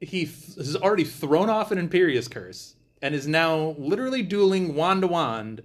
[0.00, 5.02] he th- has already thrown off an Imperius curse and is now literally dueling wand
[5.02, 5.62] to wand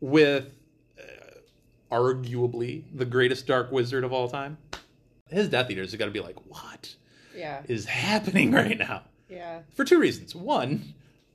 [0.00, 0.46] with
[1.92, 4.58] arguably the greatest dark wizard of all time.
[5.28, 6.96] His Death Eaters have got to be like, what
[7.36, 7.62] Yeah.
[7.68, 9.02] is happening right now?
[9.28, 9.60] Yeah.
[9.74, 10.34] For two reasons.
[10.34, 10.94] One,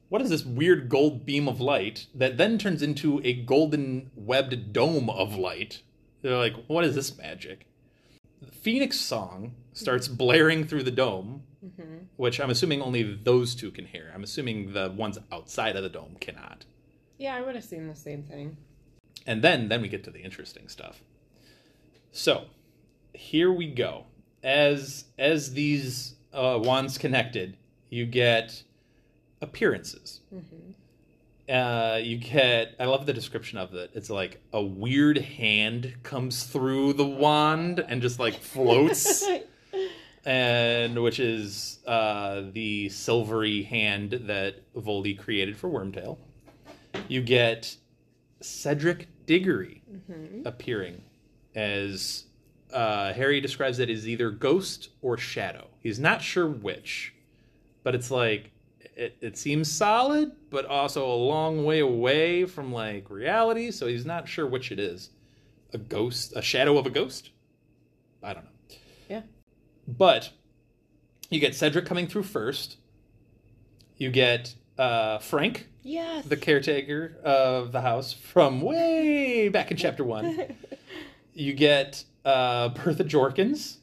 [0.10, 4.74] what is this weird gold beam of light that then turns into a golden webbed
[4.74, 5.82] dome of light?
[6.22, 7.68] They're like, what is this magic?
[8.42, 11.96] The Phoenix song starts blaring through the dome, Mm-hmm.
[12.18, 14.12] which I'm assuming only those two can hear.
[14.14, 16.66] I'm assuming the ones outside of the dome cannot.
[17.18, 18.56] Yeah, I would have seen the same thing.
[19.28, 21.02] And then then we get to the interesting stuff.
[22.12, 22.46] So,
[23.14, 24.06] here we go.
[24.42, 27.58] As as these uh, wands connected,
[27.90, 28.64] you get
[29.42, 30.22] appearances.
[31.50, 32.76] Uh, you get.
[32.80, 33.92] I love the description of it.
[33.94, 39.26] It's like a weird hand comes through the wand and just like floats,
[40.26, 46.18] and which is uh, the silvery hand that Voldy created for Wormtail.
[47.08, 47.78] You get
[48.42, 49.84] Cedric Diggory
[50.46, 51.04] appearing
[51.54, 52.26] as
[52.74, 55.68] uh, Harry describes it as either ghost or shadow.
[55.80, 57.14] He's not sure which,
[57.84, 58.52] but it's like
[58.96, 63.70] it, it seems solid, but also a long way away from like reality.
[63.70, 65.12] So he's not sure which it is.
[65.74, 67.30] A ghost, a shadow of a ghost.
[68.24, 68.78] I don't know.
[69.10, 69.22] Yeah.
[69.88, 70.32] But
[71.30, 72.78] you get Cedric coming through first.
[73.98, 76.26] You get uh, Frank, Yes.
[76.26, 80.58] the caretaker of the house from way back in chapter one.
[81.34, 83.78] you get uh, Bertha Jorkins.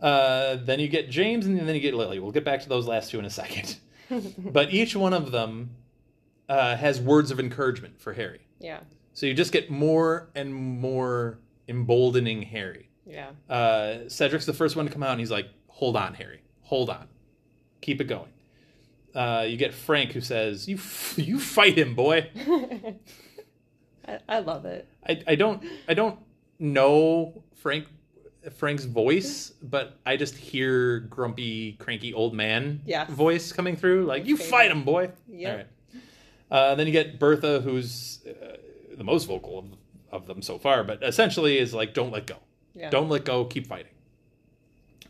[0.00, 2.18] Uh, then you get James, and then you get Lily.
[2.18, 3.76] We'll get back to those last two in a second.
[4.38, 5.70] but each one of them
[6.50, 8.40] uh, has words of encouragement for Harry.
[8.58, 8.80] yeah.
[9.14, 12.88] So you just get more and more emboldening Harry.
[13.04, 13.30] Yeah.
[13.50, 16.40] Uh, Cedric's the first one to come out, and he's like, "Hold on, Harry.
[16.60, 17.08] Hold on.
[17.80, 18.28] Keep it going."
[19.14, 22.30] Uh, you get Frank, who says, "You f- you fight him, boy."
[24.06, 24.88] I, I love it.
[25.06, 26.18] I, I don't I don't
[26.58, 27.86] know Frank
[28.56, 33.10] Frank's voice, but I just hear grumpy, cranky old man Yes.
[33.10, 34.06] voice coming through.
[34.06, 34.50] Like, you Favorite.
[34.50, 35.10] fight him, boy.
[35.28, 35.50] Yep.
[35.50, 35.66] All right.
[36.50, 38.56] Uh, then you get Bertha, who's uh,
[38.96, 39.66] the most vocal of,
[40.10, 42.36] of them so far, but essentially is like, don't let go.
[42.74, 42.88] Yeah.
[42.88, 43.44] Don't let go.
[43.44, 43.92] Keep fighting.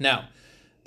[0.01, 0.29] Now,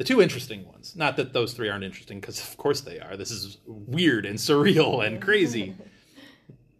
[0.01, 0.95] the two interesting ones.
[0.95, 3.15] Not that those three aren't interesting, because of course they are.
[3.15, 5.75] This is weird and surreal and crazy.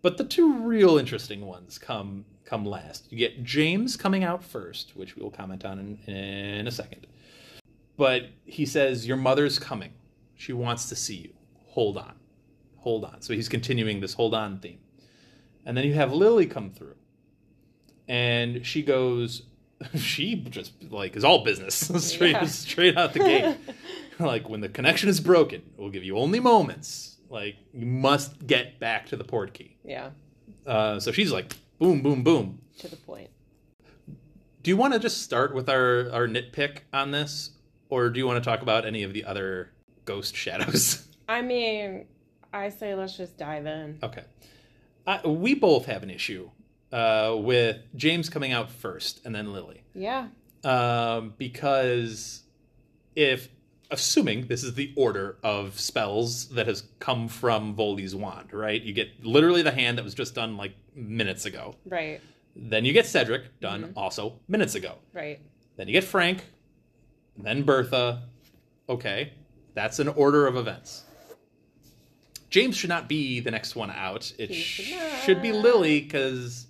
[0.01, 3.11] but the two real interesting ones come come last.
[3.11, 7.05] You get James coming out first, which we will comment on in, in a second.
[7.95, 9.93] But he says, "Your mother's coming.
[10.33, 11.33] She wants to see you.
[11.67, 12.15] Hold on,
[12.77, 14.79] hold on." So he's continuing this hold on theme.
[15.63, 16.95] And then you have Lily come through,
[18.07, 19.43] and she goes,
[19.95, 22.45] she just like is all business straight Yeah.
[22.45, 23.57] straight out the gate.
[24.19, 27.17] like when the connection is broken, we'll give you only moments.
[27.29, 29.77] Like you must get back to the port key.
[29.83, 30.09] Yeah.
[30.65, 32.59] Uh, so she's like, boom, boom, boom.
[32.79, 33.29] To the point.
[34.63, 37.51] Do you want to just start with our our nitpick on this,
[37.89, 39.71] or do you want to talk about any of the other
[40.05, 41.07] ghost shadows?
[41.29, 42.05] I mean,
[42.53, 43.97] I say let's just dive in.
[44.03, 44.23] okay.
[45.07, 46.51] I, we both have an issue
[46.91, 49.83] uh, with James coming out first and then Lily.
[49.93, 50.27] Yeah.
[50.63, 52.43] Um, because
[53.15, 53.49] if,
[53.89, 58.81] assuming this is the order of spells that has come from Voldy's wand, right?
[58.81, 61.75] You get literally the hand that was just done like minutes ago.
[61.85, 62.21] Right.
[62.55, 64.95] Then you get Cedric, done also minutes ago.
[65.13, 65.39] Right.
[65.77, 66.43] Then you get Frank,
[67.37, 68.23] then Bertha.
[68.89, 69.33] Okay,
[69.73, 71.05] that's an order of events.
[72.49, 74.31] James should not be the next one out.
[74.37, 75.53] It sh- should should be.
[75.53, 76.67] Lily because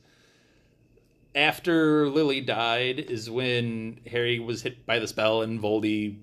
[1.36, 6.18] after Lily died is when Harry was hit by the spell and Voldy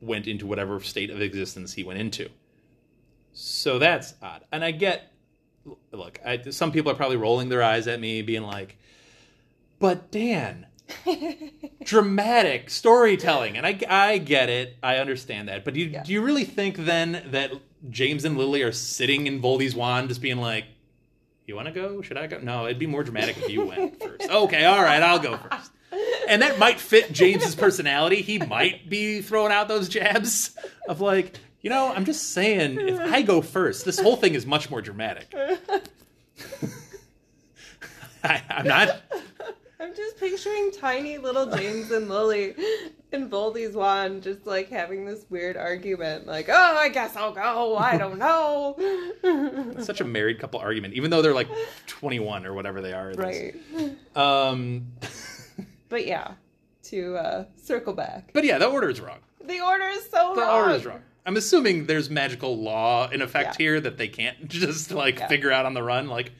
[0.00, 2.28] went into whatever state of existence he went into.
[3.32, 4.44] So that's odd.
[4.52, 5.12] And I get,
[5.92, 8.76] look, I, some people are probably rolling their eyes at me, being like,
[9.80, 10.66] but Dan,
[11.84, 13.56] dramatic storytelling.
[13.56, 14.76] And I, I get it.
[14.82, 15.64] I understand that.
[15.64, 16.02] But do you, Yeah.
[16.02, 17.52] do you really think then that
[17.90, 20.64] James and Lily are sitting in Voldy's wand just being like,
[21.46, 22.00] you want to go?
[22.02, 22.38] Should I go?
[22.38, 24.30] No, it'd be more dramatic if you went first.
[24.30, 25.70] Okay, all right, I'll go first.
[26.28, 28.22] And that might fit James's personality.
[28.22, 30.56] He might be throwing out those jabs
[30.88, 34.44] of like, you know, I'm just saying, if I go first, this whole thing is
[34.46, 35.32] much more dramatic.
[38.24, 39.02] I, I'm not.
[39.84, 42.54] I'm just picturing tiny little James and Lily
[43.12, 47.76] and Voldy's wand just like having this weird argument, like, oh, I guess I'll go.
[47.76, 48.76] I don't know.
[48.78, 51.48] It's such a married couple argument, even though they're like
[51.86, 53.12] 21 or whatever they are.
[53.12, 53.54] right.
[54.16, 54.86] Um,
[55.90, 56.32] But yeah,
[56.84, 59.18] to uh, circle back, but yeah, the order is wrong.
[59.44, 60.48] the order is so The wrong.
[60.48, 61.02] The order is wrong.
[61.26, 63.64] I'm assuming there's magical law in effect Yeah.
[63.64, 65.28] here that they can't just like Yeah.
[65.28, 66.08] figure out on the run.
[66.08, 66.32] Like,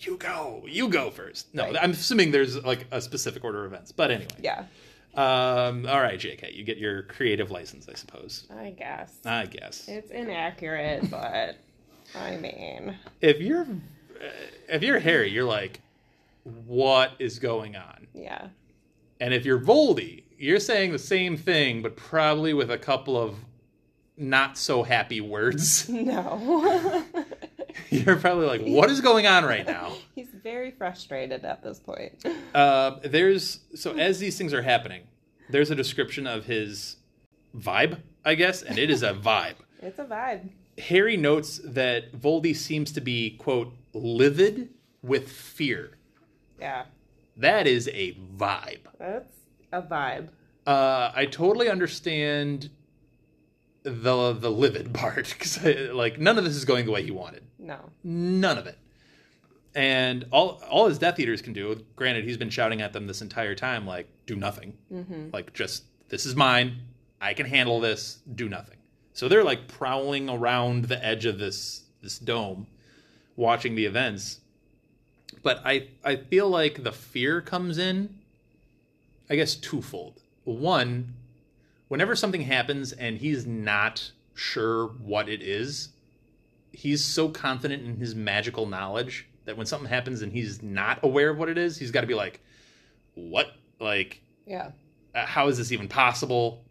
[0.00, 1.52] you go, you go first.
[1.54, 1.76] No, Right.
[1.80, 3.92] I'm assuming there's like a specific order of events.
[3.92, 4.64] But anyway, Yeah,
[5.14, 8.46] Um, all right, JK, you get your creative license, I suppose.
[8.54, 9.88] I guess I guess.
[9.88, 11.56] it's inaccurate, but
[12.14, 14.24] I mean, If you're uh,
[14.68, 15.80] if you're Harry, you're like,
[16.44, 18.06] what is going on?
[18.14, 18.48] yeah,
[19.20, 23.36] And if you're Voldy, you're saying the same thing, but probably with a couple of
[24.18, 25.88] not so happy words.
[25.90, 27.02] no.
[27.90, 29.92] you're probably like, what is going on right now?
[30.14, 32.24] He's very frustrated at this point.
[32.54, 35.02] Uh, there's so as these things are happening,
[35.50, 36.96] there's a description of his
[37.54, 39.56] vibe, I guess, and it is a vibe.
[39.82, 40.48] It's a vibe.
[40.78, 44.70] Harry notes that Voldy seems to be, quote, livid
[45.02, 45.98] with fear.
[46.58, 46.84] Yeah,
[47.36, 48.80] That is a vibe.
[48.98, 49.36] that's
[49.72, 50.28] a vibe.
[50.66, 52.70] Uh, I totally understand
[53.86, 57.42] the the livid part because like none of this is going the way he wanted.
[57.58, 57.78] No.
[58.02, 58.78] None of it.
[59.74, 63.22] And all all his Death Eaters can do, granted, he's been shouting at them this
[63.22, 65.28] entire time, like do nothing, mm-hmm.
[65.32, 66.80] like just this is mine,
[67.20, 68.78] I can handle this, do nothing.
[69.12, 72.66] So they're like prowling around the edge of this this dome,
[73.36, 74.40] watching the events.
[75.42, 78.18] But I I feel like the fear comes in,
[79.30, 80.22] I guess twofold.
[80.44, 81.14] One,
[81.88, 85.90] whenever something happens and he's not sure what it is,
[86.72, 91.30] he's so confident in his magical knowledge that when something happens and he's not aware
[91.30, 92.40] of what it is, he's got to be like,
[93.14, 93.52] "What?
[93.80, 94.72] Like, Yeah.
[95.14, 96.64] uh, how is this even possible?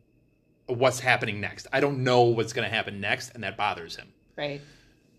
[0.67, 1.67] What's happening next?
[1.71, 4.11] I don't know what's going to happen next," and that bothers him.
[4.35, 4.61] Right.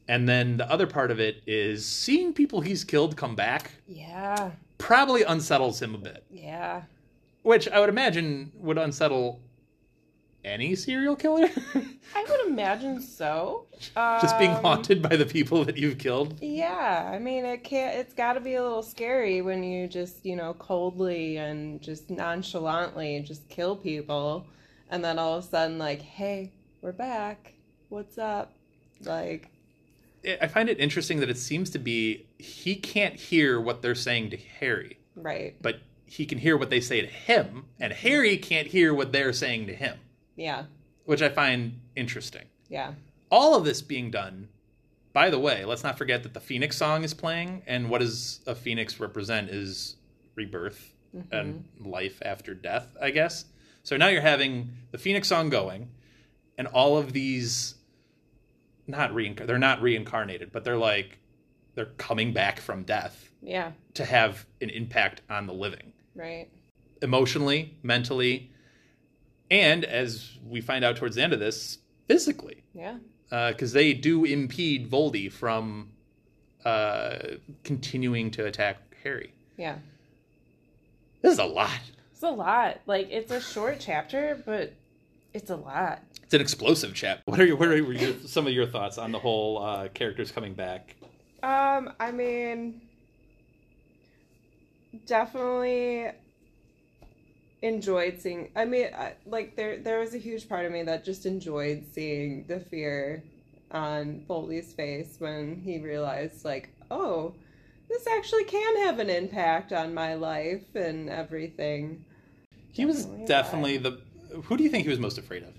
[0.08, 4.52] And then the other part of it is seeing people he's killed come back Yeah.
[4.78, 6.82] probably unsettles him a bit, Yeah.
[7.42, 9.40] which I would imagine would unsettle
[10.46, 11.48] any serial killer.
[12.14, 13.66] I would imagine so.
[13.94, 16.38] Just being Um, haunted by the people that you've killed.
[16.40, 20.24] Yeah, I mean it can't it's got to be a little scary when you just,
[20.24, 24.46] you know, coldly and just nonchalantly just kill people
[24.88, 27.52] and then all of a sudden like, "Hey, we're back.
[27.88, 28.52] What's up?"
[29.04, 29.50] Like,
[30.40, 34.30] I find it interesting that it seems to be he can't hear what they're saying
[34.30, 35.54] to Harry, right.
[35.60, 39.32] but he can hear what they say to him, and Harry can't hear what they're
[39.32, 39.98] saying to him,
[40.36, 40.64] Yeah.
[41.04, 42.44] which I find interesting.
[42.68, 42.92] Yeah.
[43.30, 44.48] All of this being done,
[45.12, 48.40] by the way, let's not forget that the Phoenix song is playing, and what does
[48.46, 49.96] a phoenix represent is
[50.34, 51.34] rebirth mm-hmm.
[51.34, 53.46] and life after death, I guess.
[53.82, 55.88] So now you're having the Phoenix song going,
[56.58, 57.76] and all of these
[58.86, 61.18] not reinc- they're not reincarnated, but they're like
[61.74, 63.72] they're coming back from death Yeah.
[63.94, 66.48] to have an impact on the living Right.
[67.02, 68.50] emotionally, mentally,
[69.50, 71.78] and as we find out towards the end of this,
[72.08, 72.98] physically, Yeah.
[73.30, 75.90] because they do impede Voldy from
[76.64, 77.18] uh,
[77.64, 79.32] continuing to attack Harry.
[79.56, 79.76] Yeah.
[81.22, 81.70] This is a lot.
[82.12, 82.78] It's a lot.
[82.86, 84.72] Like it's a short chapter, but
[85.34, 86.00] it's a lot.
[86.22, 87.22] It's an explosive chapter.
[87.26, 90.32] What are your, what are your, some of your thoughts on the whole uh, characters
[90.32, 90.96] coming back
[91.42, 92.80] Um, I mean,
[95.06, 96.08] definitely
[97.66, 98.50] enjoyed seeing.
[98.56, 101.84] I mean, I, like there there was a huge part of me that just enjoyed
[101.92, 103.22] seeing the fear
[103.70, 107.34] on Voldy's face when he realized, like, oh,
[107.88, 112.04] this actually can have an impact on my life and everything.
[112.72, 114.00] He was Definitely definitely the.
[114.44, 115.54] Who do you think he was most afraid of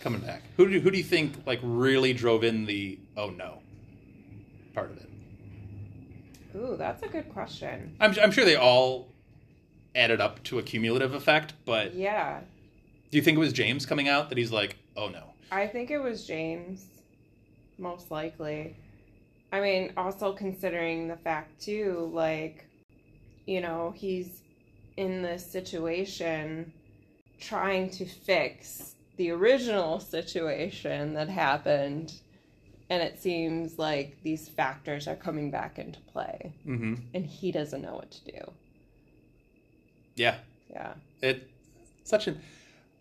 [0.00, 0.42] coming back?
[0.56, 3.60] Who do who do you think like really drove in the oh no
[4.74, 5.08] part of it?
[6.54, 7.96] Ooh, that's a good question.
[8.00, 9.11] I'm I'm sure they all
[9.94, 12.40] added up to a cumulative effect, but Yeah,
[13.10, 15.24] do you think it was James coming out that he's like oh no?
[15.50, 16.86] I think it was James,
[17.78, 18.76] most likely.
[19.52, 22.64] I mean, also considering the fact too, like,
[23.46, 24.40] you know, he's
[24.96, 26.72] in this situation
[27.38, 32.14] trying to fix the original situation that happened,
[32.88, 36.94] and it seems like these factors are coming back into play, Mm-hmm.
[37.12, 38.52] and he doesn't know what to do.
[40.16, 40.36] Yeah,
[40.72, 40.94] Yeah.
[41.20, 41.48] it
[42.04, 42.40] such an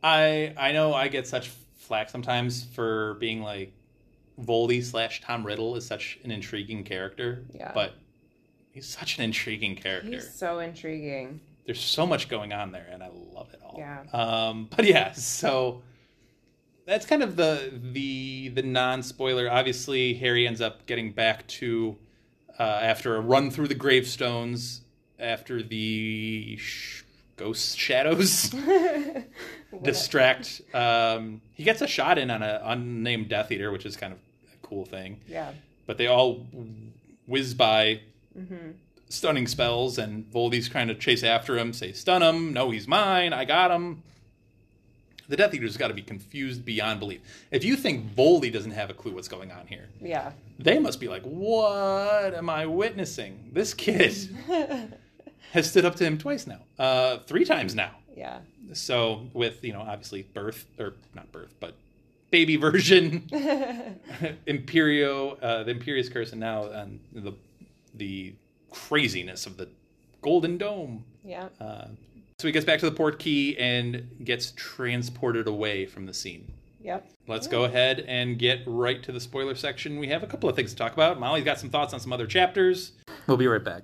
[0.04, 3.74] I I know I get such flack sometimes for being like
[4.40, 7.44] Voldy slash Tom Riddle is such an intriguing character.
[7.54, 7.72] Yeah.
[7.74, 7.94] But
[8.72, 10.10] he's such an intriguing character.
[10.12, 11.42] He's so intriguing.
[11.66, 13.76] There's so much going on there and I love it all.
[13.78, 14.04] Yeah.
[14.14, 15.82] Um but yeah, so
[16.86, 19.50] that's kind of the the the non spoiler.
[19.52, 21.98] Obviously Harry ends up getting back to
[22.60, 24.82] uh, after a run through the gravestones
[25.20, 27.01] after the sh-
[27.44, 28.54] ghost shadows
[29.84, 30.62] distract.
[30.74, 34.20] Um, he gets a shot in on an unnamed Death Eater, which is kind of
[34.54, 35.20] a cool thing.
[35.28, 35.52] Yeah.
[35.86, 36.46] But they all
[37.28, 38.02] whiz by,
[38.38, 38.72] Mm-hmm.
[39.10, 42.54] stunning spells, and Voldy's trying to chase after him, say, "Stun him!
[42.54, 43.34] No, he's mine!
[43.34, 44.04] I got him!"
[45.28, 47.20] The Death Eater's got to be confused beyond belief.
[47.52, 50.32] If you think Voldy doesn't have a clue what's going on here, Yeah.
[50.60, 53.50] they must be like, "What am I witnessing?
[53.52, 54.14] This kid
[55.52, 58.40] has stood up to him twice now, uh, three times now." yeah.
[58.74, 61.76] So with you know obviously birth or not birth but
[62.30, 63.28] baby version
[64.48, 67.34] Imperio uh, the Imperius curse and now um, the
[67.96, 68.34] the
[68.70, 69.68] craziness of the
[70.22, 71.04] Golden Dome.
[71.24, 71.50] Yeah.
[71.60, 71.88] Uh,
[72.40, 76.52] so he gets back to the port key and gets transported away from the scene.
[76.82, 77.12] Yep.
[77.28, 80.00] Let's go ahead and get right to the spoiler section.
[80.00, 81.20] We have a couple of things to talk about.
[81.20, 82.94] Mollie's got some thoughts on some other chapters.
[83.28, 83.84] We'll be right back.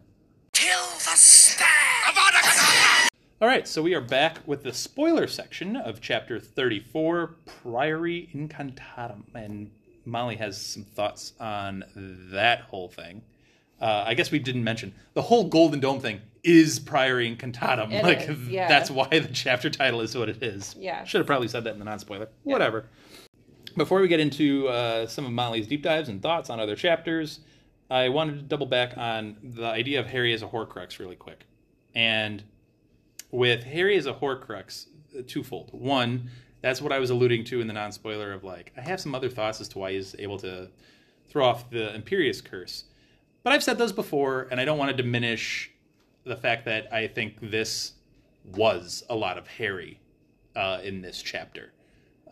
[3.40, 9.26] All right, so we are back with the spoiler section of chapter 34, Priori Incantatem.
[9.36, 9.70] And
[10.06, 13.22] Mollie has some thoughts on that whole thing.
[13.80, 17.94] Uh, I guess we didn't mention the whole Golden Dome thing is Priori Incantatem.
[17.94, 18.68] It like, is, yeah.
[18.68, 20.76] that's why the chapter title is what it is.
[20.76, 21.04] Yeah.
[21.04, 22.30] Should have probably said that in the non spoiler.
[22.42, 22.86] Whatever.
[23.76, 27.42] Before we get into uh, some of Mollie's deep dives and thoughts on other chapters,
[27.92, 31.46] I wanted to double back on the idea of Harry as a Horcrux really quick.
[31.94, 32.44] And
[33.32, 35.70] with Harry as a Horcrux, uh, twofold.
[35.72, 36.30] One,
[36.62, 39.16] that's what I was alluding to in the non spoiler of like, I have some
[39.16, 40.70] other thoughts as to why he's able to
[41.30, 42.86] throw off the Imperius curse.
[43.44, 45.72] But I've said those before, and I don't want to diminish
[46.26, 47.94] the fact that I think this
[48.44, 50.00] was a lot of Harry
[50.56, 51.72] uh, in this chapter.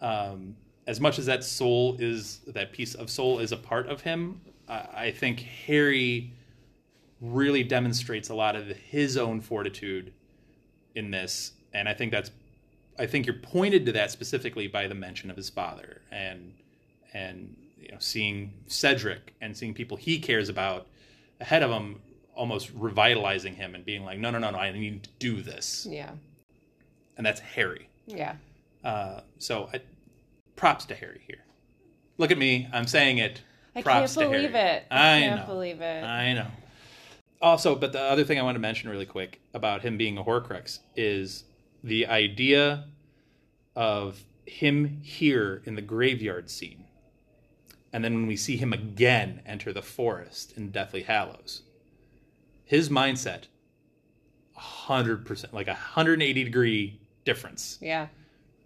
[0.02, 0.56] Um,
[0.88, 4.42] as much as that soul is that piece of soul is a part of him,
[4.68, 6.34] I, I think Harry
[7.22, 10.14] really demonstrates a lot of his own fortitude
[10.96, 12.32] in this, and I think that's
[12.98, 16.54] I think you're pointed to that specifically by the mention of his father and
[17.14, 20.88] and you know seeing Cedric and seeing people he cares about
[21.42, 22.00] ahead of him
[22.36, 25.86] almost revitalizing him and being like no no no no I need to do this
[25.90, 26.12] Yeah.
[27.18, 27.90] and that's Harry.
[28.08, 28.36] Yeah.
[28.84, 29.82] Uh, so I,
[30.56, 31.40] props to Harry here.
[32.18, 33.42] Look at me, I'm saying it.
[33.76, 34.76] I Props can't to believe Harry.
[34.78, 34.84] it.
[34.90, 35.54] I, I can't know.
[35.54, 36.04] believe it.
[36.04, 36.48] I know.
[37.42, 40.24] Also, but the other thing I want to mention really quick about him being a
[40.24, 41.44] Horcrux is
[41.84, 42.86] the idea
[43.76, 46.86] of him here in the graveyard scene.
[47.94, 51.62] And then when we see him again enter the forest in Deathly Hallows,
[52.64, 53.44] his mindset,
[54.58, 57.78] 100%, like a 180 degree difference.
[57.82, 58.08] yeah.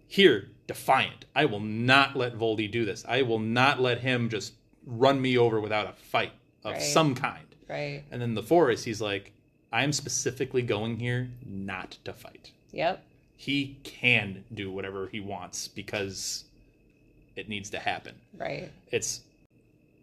[0.06, 1.24] Here, defiant.
[1.36, 3.04] I will not let Voldy do this.
[3.06, 4.54] I will not let him just
[4.84, 6.32] run me over without a fight
[6.64, 6.82] of Right.
[6.82, 7.46] some kind.
[7.70, 8.02] Right.
[8.10, 9.32] And then the forest, he's like,
[9.72, 12.50] I'm specifically going here not to fight.
[12.72, 13.04] Yep.
[13.36, 16.44] He can do whatever he wants because
[17.36, 18.16] it needs to happen.
[18.36, 18.70] Right.
[18.90, 19.20] It's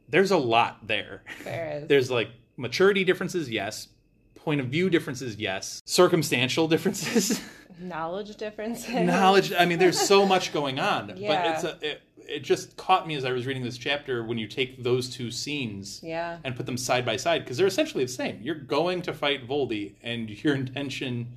[0.10, 1.22] there's a lot there.
[1.44, 1.88] There is.
[1.90, 3.90] There's like maturity differences, yes.
[4.36, 5.82] Point of view differences, yes.
[5.86, 7.42] Circumstantial differences,
[7.80, 8.90] knowledge differences.
[8.90, 9.52] knowledge.
[9.52, 13.16] I mean, there's so much going on, but it's a it, it just caught me
[13.16, 16.40] as I was reading this chapter when you take those two scenes Yeah.
[16.44, 18.40] and put them side by side because they're essentially the same.
[18.42, 21.34] You're going to fight Voldy, and your intention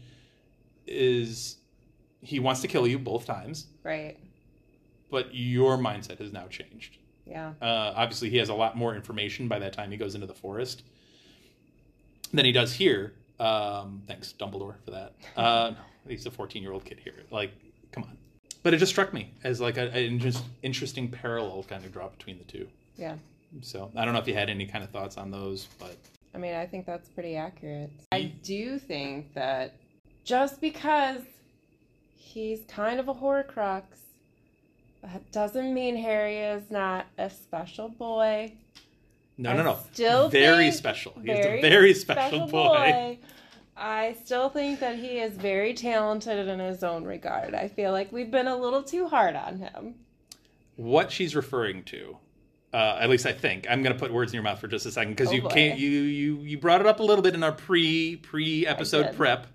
[0.86, 1.56] is
[2.22, 4.18] he wants to kill you both times, Right.
[5.10, 6.98] but your mindset has now changed.
[7.26, 7.52] Yeah.
[7.62, 10.34] Uh, obviously, he has a lot more information by that time he goes into the
[10.34, 10.82] forest
[12.32, 13.14] than he does here.
[13.38, 15.14] Um, thanks, Dumbledore, for that.
[15.36, 15.74] Uh,
[16.08, 17.22] he's a 14 year old kid here.
[17.30, 17.52] Like,
[17.92, 18.18] come on.
[18.62, 22.08] But it just struck me as like a- an just interesting parallel kind of draw
[22.08, 22.68] between the two.
[22.96, 23.14] Yeah.
[23.62, 25.96] So I don't know if you had any kind of thoughts on those, but
[26.34, 27.90] I mean, I think that's pretty accurate.
[28.12, 29.74] I do think that
[30.24, 31.22] just because
[32.16, 33.82] he's kind of a Horcrux,
[35.02, 38.52] that doesn't mean Harry is not a special boy.
[39.38, 39.78] no, I no, no.
[39.92, 41.14] still very special.
[41.24, 42.48] He's a very special, boy.
[42.76, 43.18] boy.
[43.80, 47.54] I still think that he is very talented in his own regard.
[47.54, 49.94] I feel like we've been a little too hard on him.
[50.76, 52.16] What she's referring to,
[52.74, 54.84] uh, at least I think, I'm going to put words in your mouth for just
[54.84, 55.48] a second because Oh, you boy.
[55.48, 55.78] can't.
[55.78, 59.46] You you you brought it up a little bit in our pre pre episode prep.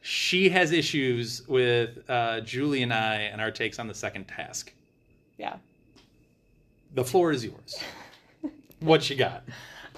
[0.00, 4.72] She has issues with uh, Julie and I and our takes on the second task.
[5.38, 5.56] Yeah.
[6.94, 7.78] The floor is yours.
[8.80, 9.44] what you got?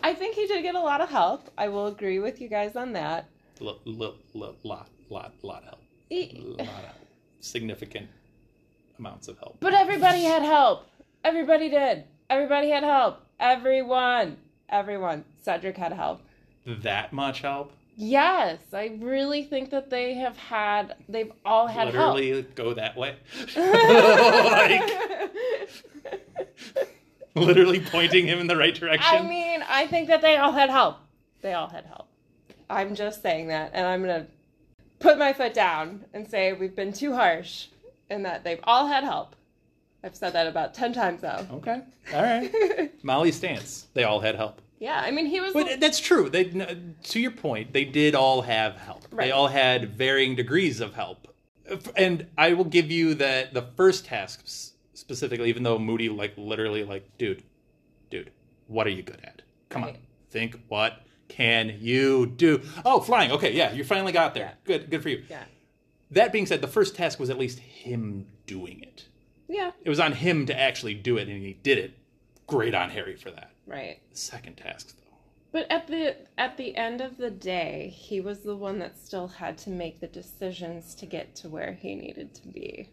[0.03, 1.51] I think he did get a lot of help.
[1.57, 3.27] I will agree with you guys on that.
[3.61, 5.81] L- l- l- lot lot lot of help.
[6.09, 6.95] He- lot of
[7.41, 8.09] significant
[8.99, 9.57] amounts of help.
[9.61, 10.87] But everybody had help.
[11.23, 12.05] Everybody did.
[12.31, 13.21] Everybody had help.
[13.39, 14.37] Everyone.
[14.69, 15.25] Everyone.
[15.43, 16.21] Cedric had help.
[16.67, 17.73] That much help?
[17.97, 22.17] Yes, I really think that they have had, they've all had help.
[22.17, 23.15] Literally go that way.
[23.57, 24.83] like
[27.37, 29.17] literally pointing him in the right direction.
[29.17, 30.97] I mean, I think that they all had help.
[31.43, 32.04] They all had help.
[32.75, 34.31] I'm just saying that, and I'm going to
[34.99, 37.67] put my foot down and say we've been too harsh
[38.11, 39.37] and that they've all had help.
[40.03, 41.47] I've said that about 10 times now.
[41.53, 41.83] okay.
[42.13, 42.93] All right.
[43.05, 43.87] Mollie's stance.
[43.95, 44.61] They all had help.
[44.79, 45.55] Yeah, I mean, he was.
[45.55, 46.29] But that's true.
[46.29, 49.09] They, to your point, they did all have help.
[49.11, 51.29] They all had varying degrees of help.
[51.97, 56.35] And I will give you that the first task s- specifically, even though Moody like
[56.37, 57.43] literally like, dude,
[58.11, 58.31] dude,
[58.67, 59.41] what are you good at?
[59.71, 59.97] Come on,
[60.29, 60.61] think.
[60.69, 61.01] What
[61.37, 62.61] can you do?
[62.85, 63.33] Oh, flying.
[63.33, 64.55] Okay, yeah, you finally got there.
[64.65, 65.25] Good, good for you.
[65.29, 65.45] yeah.
[66.11, 69.09] That being said, the first task was at least him doing it.
[69.49, 71.93] Yeah, It was on him to actually do it, and he did it.
[72.47, 73.51] Great on Harry for that.
[73.67, 73.99] right.
[74.13, 75.01] The second task, though.
[75.53, 79.29] But at the at the end of the day, he was the one that still
[79.29, 82.91] had to make the decisions to get to where he needed to be.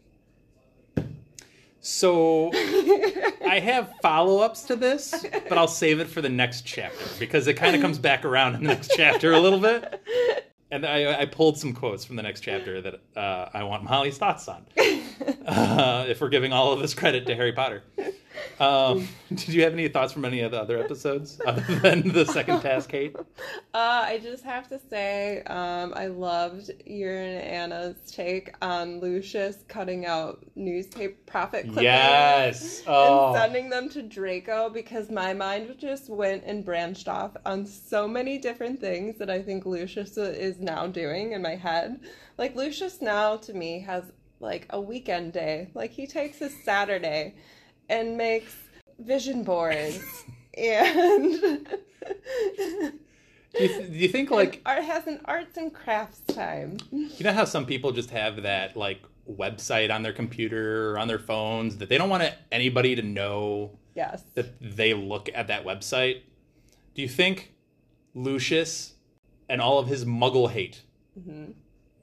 [1.82, 2.51] So
[3.45, 7.47] I have follow ups to this, but I'll save it for the next chapter because
[7.47, 10.01] it kind of comes back around in the next chapter a little bit.
[10.69, 14.17] And I, I pulled some quotes from the next chapter that uh, I want Mollie's
[14.17, 14.65] thoughts on.
[15.45, 17.84] Uh, if we're giving all of this credit to Harry Potter.
[18.60, 22.26] Um, did you have any thoughts from any of the other episodes other than the
[22.26, 23.16] second task, Kate?
[23.18, 23.24] Uh,
[23.74, 30.06] I just have to say, um, I loved your and Anna's take on Lucius cutting
[30.06, 32.80] out newspaper profit clippings Yes.
[32.80, 33.34] and Oh.
[33.36, 38.38] sending them to Draco because my mind just went and branched off on so many
[38.38, 41.99] different things that I think Lucius is now doing in my head.
[42.38, 44.04] Like Lucius now to me has
[44.39, 45.70] like a weekend day.
[45.74, 47.36] Like he takes his Saturday
[47.91, 48.55] and makes
[48.99, 49.99] vision boards
[50.57, 51.67] and
[53.53, 56.77] Do you, th- do you think, like, art has an arts and crafts time.
[56.91, 61.07] You know how some people just have that like website on their computer or on
[61.09, 64.23] their phones that they don't want anybody to know Yes.
[64.35, 66.21] that they look at that website?
[66.95, 67.53] Do you think
[68.15, 68.93] Lucius
[69.49, 70.83] and all of his muggle hate
[71.19, 71.51] Mm-hmm.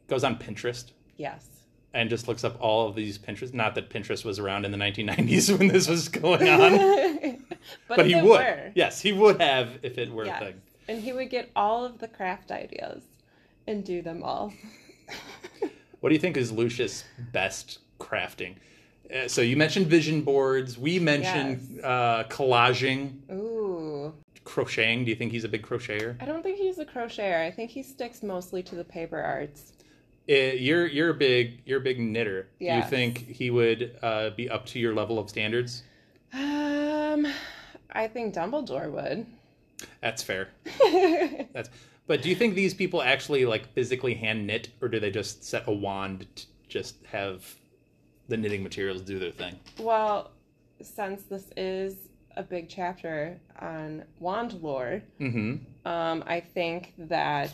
[0.06, 1.46] goes on Pinterest Yes.
[1.94, 3.52] And just looks up all of these Pinterest?
[3.54, 7.38] Not that Pinterest was around in the 1990s when this was going on,
[7.88, 8.24] but but he would.
[8.24, 10.42] were, Yes, he would have if it were yes.
[10.42, 10.60] a thing.
[10.88, 13.02] And he would get all of the craft ideas
[13.66, 14.52] and do them all.
[16.00, 18.54] What do you think is Lucius' best crafting?
[19.12, 20.78] Uh, so you mentioned vision boards.
[20.78, 24.14] We mentioned uh, collaging, Ooh.
[24.44, 25.04] crocheting.
[25.04, 26.16] Do you think he's a big crocheter?
[26.22, 27.44] I don't think he's a crocheter.
[27.44, 29.72] I think he sticks mostly to the paper arts.
[30.30, 32.48] Uh, you're you're a big you're a big knitter.
[32.58, 35.82] Do you think he would uh, be up to your level of standards?
[36.34, 37.26] Um,
[37.92, 39.26] I think Dumbledore would.
[40.02, 40.48] That's fair.
[41.52, 41.70] That's.
[42.06, 45.44] But do you think these people actually like physically hand knit, or do they just
[45.44, 47.44] set a wand to just have
[48.28, 49.58] the knitting materials do their thing?
[49.78, 50.30] well,
[50.82, 51.96] since this is
[52.36, 55.56] a big chapter on wand lore, Mm-hmm.
[55.88, 57.52] Um, I think that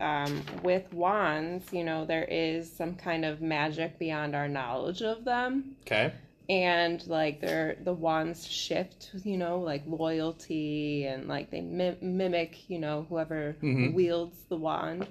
[0.00, 5.24] um, with wands, you know, there is some kind of magic beyond our knowledge of
[5.24, 5.76] them.
[5.82, 6.12] Okay.
[6.50, 12.68] and like their the wands shift you know like loyalty and like they mi- mimic
[12.68, 13.94] you know whoever Mhm.
[13.94, 15.06] wields the wand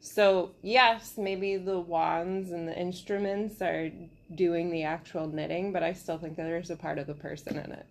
[0.00, 3.90] so yes maybe the wands and the instruments are
[4.34, 7.56] doing the actual knitting but i still think that there's a part of the person
[7.56, 7.86] in it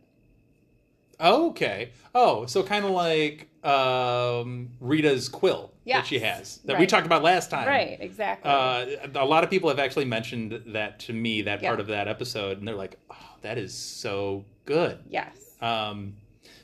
[1.20, 1.90] Okay.
[2.14, 7.24] Oh, so kind of like um, Rita's quill that she has that we talked about
[7.24, 7.68] last time.
[7.68, 8.86] right exactly Uh,
[9.16, 11.70] a lot of people have actually mentioned that to me, that Yeah.
[11.70, 16.16] part of that episode, and they're like, "Oh, that is so good." yes Um,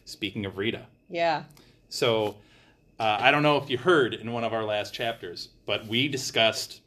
[0.06, 1.44] speaking of Rita, yeah
[1.90, 2.36] so
[3.00, 6.08] uh, I don't know if you heard in one of our last chapters, but we
[6.10, 6.82] discussed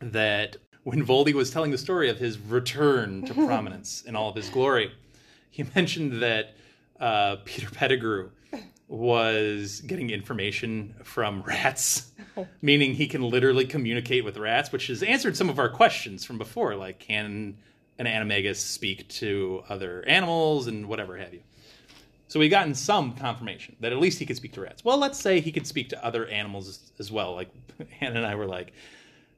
[0.00, 4.36] that when Voldy was telling the story of his return to prominence in all of
[4.36, 4.92] his glory,
[5.50, 6.54] he mentioned that
[7.00, 8.30] uh, Peter Pettigrew
[8.92, 12.46] was getting information from rats, oh.
[12.60, 16.36] meaning he can literally communicate with rats, which has answered some of our questions from
[16.36, 17.56] before, like can
[17.98, 21.40] an animagus speak to other animals and whatever have you.
[22.28, 24.84] So we've gotten some confirmation that at least he could speak to rats.
[24.84, 27.34] Well, let's say he could speak to other animals as, as well.
[27.34, 27.50] Like
[28.00, 28.74] Anna and I were like,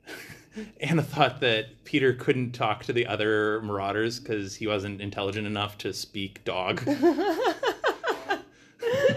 [0.80, 5.78] Anna thought that Peter couldn't talk to the other marauders because he wasn't intelligent enough
[5.78, 6.82] to speak dog.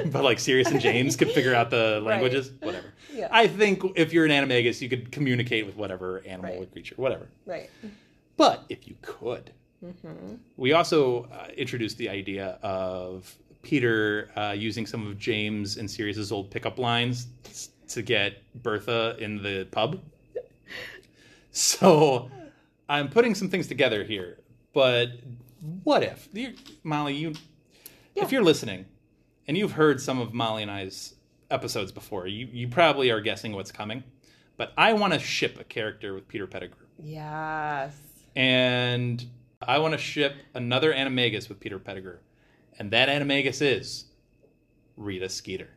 [0.11, 2.93] but like Sirius and James could figure out the languages, whatever.
[3.13, 3.27] Yeah.
[3.31, 7.27] I think if you're an animagus, you could communicate with whatever animal or creature, whatever.
[7.45, 7.69] right
[8.35, 9.51] But if you could,
[9.83, 10.35] mm-hmm.
[10.57, 16.31] we also uh, introduced the idea of Peter uh, using some of James and Sirius's
[16.31, 17.27] old pickup lines
[17.89, 19.99] to get Bertha in the pub.
[21.51, 22.29] So
[22.87, 24.37] I'm putting some things together here.
[24.73, 25.13] But
[25.83, 26.29] what if,
[26.83, 27.33] Mollie, you,
[28.15, 28.85] if you're listening
[29.47, 31.15] and you've heard some of Mollie and I's
[31.49, 34.03] episodes before, you, you probably are guessing what's coming.
[34.57, 37.95] But I want to ship a character with Peter Pettigrew yes
[38.35, 39.23] and
[39.61, 42.17] I want to ship another animagus with Peter Pettigrew,
[42.77, 44.05] and that animagus is
[44.95, 45.69] Rita Skeeter.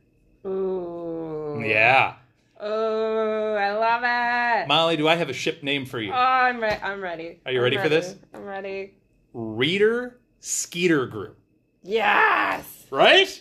[0.47, 1.63] Ooh.
[1.65, 2.17] Yeah,
[2.63, 4.69] Oh, I love it.
[4.69, 6.13] Mollie, do I have a ship name for you?
[6.13, 6.83] oh, I'm ready.
[6.83, 7.41] I'm ready.
[7.47, 8.17] Are you I'm ready for this?
[8.35, 8.95] I'm ready.
[9.35, 11.39] Riter Skeeter Group.
[11.83, 12.87] Yes.
[12.91, 13.41] Right?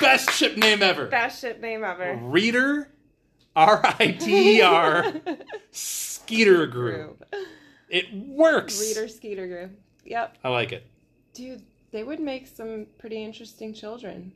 [0.00, 1.06] Best ship name ever.
[1.06, 2.18] Best ship name ever.
[2.22, 2.88] Riter,
[3.54, 5.12] R I T E R,
[5.70, 7.24] Skeeter Group.
[7.88, 8.80] It works.
[8.80, 9.72] Riter Skeeter Group.
[10.04, 10.38] Yep.
[10.44, 10.86] I like it.
[11.34, 14.32] Dude, they would make some pretty interesting children.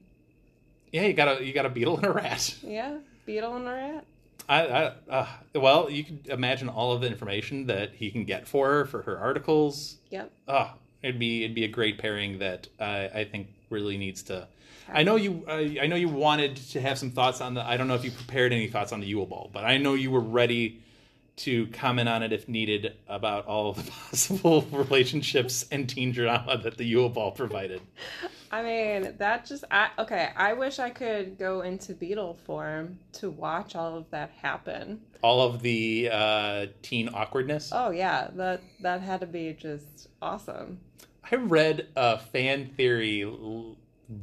[0.93, 2.55] Yeah, you got a you got a beetle and a rat.
[2.63, 2.99] Yeah.
[3.27, 4.05] Beetle and a rat.
[4.49, 8.49] I, I uh, well, you can imagine all of the information that he can get
[8.49, 9.99] for her for her articles.
[10.11, 10.33] Yep.
[10.49, 14.49] Oh, it'd be it'd be a great pairing that I, I think really needs to.
[14.93, 15.45] I know you.
[15.49, 17.67] I I know you wanted to have some thoughts on the.
[17.67, 19.95] I don't know if you prepared any thoughts on the Yule Ball, but I know
[19.95, 20.81] you were ready
[21.37, 26.59] to comment on it if needed about all of the possible relationships and teen drama
[26.59, 27.81] that the Yule Ball provided.
[28.53, 33.31] I mean, that just I okay, I wish I could go into beetle form to
[33.31, 35.01] watch all of that happen.
[35.23, 37.71] All of the uh, teen awkwardness.
[37.73, 40.81] Oh yeah, that that had to be just awesome.
[41.31, 43.25] I read a fan theory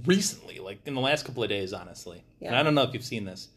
[0.05, 2.23] recently, like in the last couple of days, honestly.
[2.41, 2.59] And Yeah.
[2.59, 3.49] I don't know if you've seen this,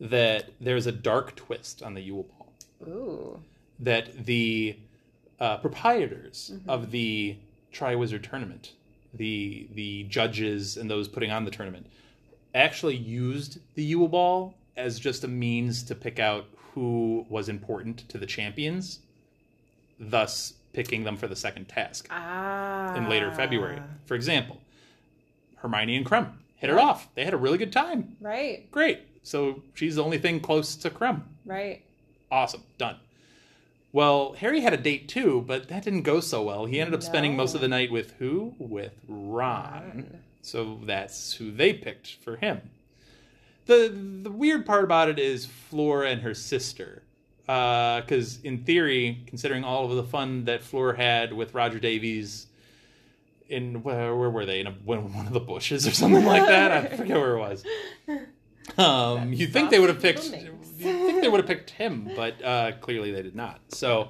[0.00, 2.52] that there's a dark twist on the Yule Ball.
[2.88, 3.42] Ooh.
[3.80, 4.76] That the
[5.40, 7.36] uh, proprietors of the
[7.72, 8.72] Triwizard tournament,
[9.14, 11.86] the the judges and those putting on the tournament,
[12.54, 18.08] actually used the Yule Ball as just a means to pick out who was important
[18.08, 19.00] to the champions,
[19.98, 22.94] thus picking them for the second task Ah.
[22.96, 23.80] in later February.
[24.06, 24.60] For example,
[25.60, 27.08] Hermione and Krum hit it off.
[27.14, 28.16] They had a really good time.
[28.20, 29.00] Right, Great.
[29.22, 31.22] So she's the only thing close to Krum.
[31.44, 31.82] right.
[32.30, 32.62] Awesome.
[32.76, 32.96] Done.
[33.92, 36.66] Well, Harry had a date too, but that didn't go so well.
[36.66, 38.54] He ended up spending most of the night with who?
[38.58, 40.20] With Ron.
[40.42, 42.60] So that's who they picked for him.
[43.66, 43.88] The
[44.22, 47.02] the weird part about it is Flora and her sister.
[47.48, 52.46] Uh, because in theory, considering all of the fun that Flora had with Roger Davies
[53.48, 56.46] in where, where were they in a, one one of the bushes or something like
[56.46, 56.70] that?
[56.72, 57.64] I forget where it was.
[58.76, 60.24] Um, you think they would have picked?
[60.26, 60.30] You
[60.76, 63.60] think they would have picked him, but uh, clearly they did not.
[63.68, 64.08] So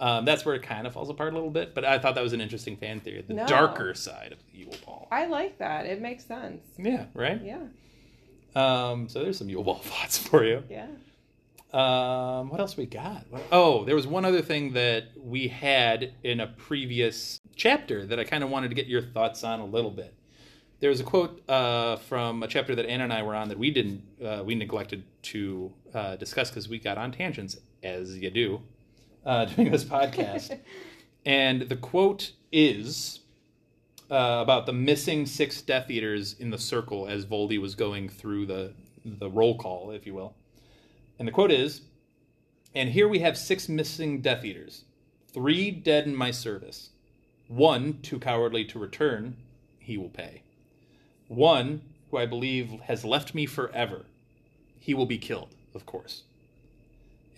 [0.00, 1.74] um, that's where it kind of falls apart a little bit.
[1.76, 3.46] But I thought that was an interesting fan theory, the No.
[3.46, 5.06] darker side of the Yule Ball.
[5.12, 5.86] I like that.
[5.86, 6.60] It makes sense.
[6.76, 7.40] Yeah, right.
[7.40, 7.60] Yeah,
[8.56, 10.64] Um, so there's some Yule Ball thoughts for you.
[10.68, 10.88] yeah.
[11.74, 13.26] Um, what else we got?
[13.30, 18.18] What- Oh, there was one other thing that we had in a previous chapter that
[18.20, 20.14] I kind of wanted to get your thoughts on a little bit.
[20.80, 23.58] There was a quote uh, from a chapter that Anna and I were on that
[23.58, 28.30] we didn't, uh, we neglected to uh, discuss because we got on tangents, as you
[28.30, 28.60] do,
[29.26, 30.58] uh, doing this podcast.
[31.26, 33.20] And the quote is
[34.10, 38.44] uh, about the missing six Death Eaters in the circle as Voldy was going through
[38.44, 38.74] the
[39.06, 40.34] the roll call, if you will.
[41.18, 41.82] And the quote is,
[42.74, 44.84] "And here we have six missing Death Eaters,
[45.28, 46.90] three dead in my service,
[47.48, 49.36] one too cowardly to return.
[49.78, 50.42] He will pay.
[51.28, 54.06] One who I believe has left me forever.
[54.80, 56.22] He will be killed, of course.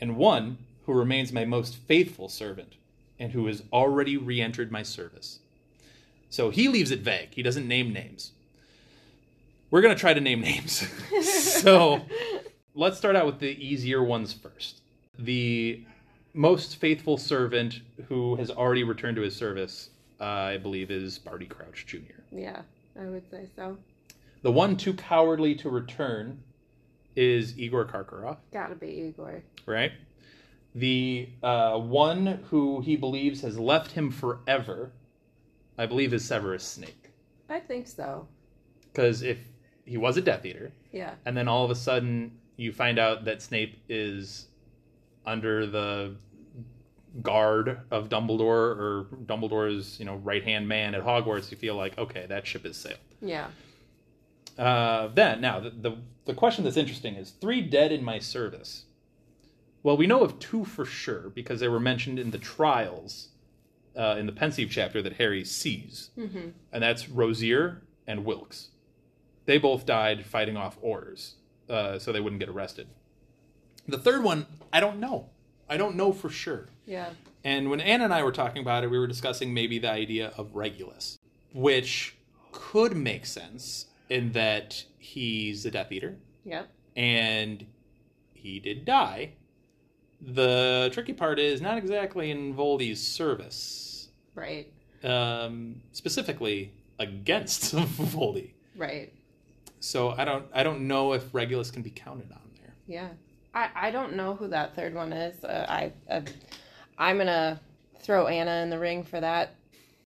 [0.00, 2.74] And one who remains my most faithful servant,
[3.18, 5.40] and who has already re-entered my service."
[6.30, 7.30] So he leaves it vague.
[7.32, 8.32] He doesn't name names.
[9.70, 10.86] We're going to try to name names.
[11.22, 12.02] so
[12.76, 14.82] let's start out with the easier ones first.
[15.18, 15.82] The
[16.34, 21.46] most faithful servant who has already returned to his service, uh, I believe, is Barty
[21.46, 22.20] Crouch Jr.
[22.30, 22.60] Yeah,
[23.00, 23.76] I would say so.
[24.42, 26.38] The one too cowardly to return
[27.16, 29.42] is Igor Karkaroff, Gotta be Igor.
[29.64, 29.92] right?
[30.74, 34.92] The uh, one who he believes has left him forever,
[35.78, 37.08] I believe, is Severus Snape.
[37.48, 38.28] I think so.
[38.92, 39.38] Because if
[39.86, 41.14] he was a Death Eater, Yeah.
[41.24, 44.46] and then all of a sudden you find out that Snape is
[45.24, 46.14] under the
[47.22, 51.96] guard of Dumbledore or Dumbledore's, you know, right hand man at Hogwarts, you feel like,
[51.98, 52.98] okay, that ship has sailed.
[53.20, 53.48] Yeah.
[54.58, 58.84] Uh, then, now, the, the, the question that's interesting is three dead in my service.
[59.82, 63.28] Well, we know of two for sure because they were mentioned in the trials
[63.96, 66.48] uh, in the Pensieve chapter that Harry sees, Mm-hmm.
[66.72, 68.68] and that's Rosier and Wilkes.
[69.46, 71.36] They both died fighting off orders,
[71.68, 72.86] uh, so they wouldn't get arrested.
[73.88, 75.30] The third one, I don't know.
[75.68, 76.68] I don't know for sure.
[76.86, 77.10] Yeah.
[77.44, 80.32] And when Anna and I were talking about it, we were discussing maybe the idea
[80.36, 81.18] of Regulus,
[81.52, 82.16] which
[82.52, 86.68] could make sense in that he's a Death Eater Yep.
[86.96, 87.66] and
[88.34, 89.32] he did die.
[90.20, 94.72] The tricky part is not exactly in Voldy's service, Right.
[95.04, 98.52] um, specifically against Voldy.
[98.76, 99.12] Right.
[99.86, 102.74] So I don't, I don't know if Regulus can be counted on there.
[102.88, 103.08] Yeah.
[103.54, 105.42] I, I don't know who that third one is.
[105.44, 106.20] Uh, I uh,
[106.98, 107.60] I'm gonna
[108.00, 109.54] throw Anna in the ring for that.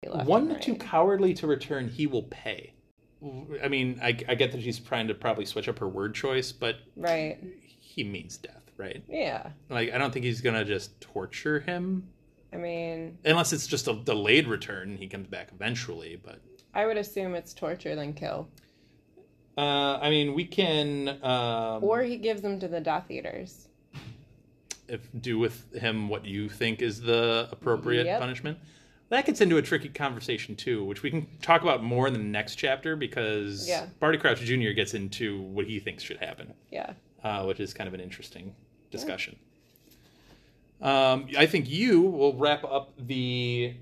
[0.02, 2.74] One and too cowardly to return, he will pay.
[3.62, 6.52] I mean, I, I get that she's trying to probably switch up her word choice,
[6.52, 7.38] but Right.
[7.78, 9.02] he means death, right?
[9.08, 9.50] Yeah.
[9.68, 12.06] Like, I don't think he's gonna just torture him,
[12.52, 14.96] I mean, unless it's just a delayed return.
[14.96, 16.40] He comes back eventually, but
[16.74, 18.48] I would assume it's torture than kill,
[19.60, 23.68] uh, I mean, we can um, or he gives them to the Death Eaters.
[24.88, 28.20] if do with him what you think is the appropriate Yep.
[28.20, 28.58] punishment.
[29.10, 32.18] That gets into a tricky conversation too, which we can talk about more in the
[32.20, 33.86] next chapter because Yeah.
[33.98, 34.70] Barty Crouch Jr.
[34.70, 36.54] gets into what he thinks should happen.
[36.70, 36.92] Yeah.
[37.22, 38.54] uh, which is kind of an interesting
[38.90, 39.36] discussion.
[40.80, 43.74] Um, I think you will wrap up the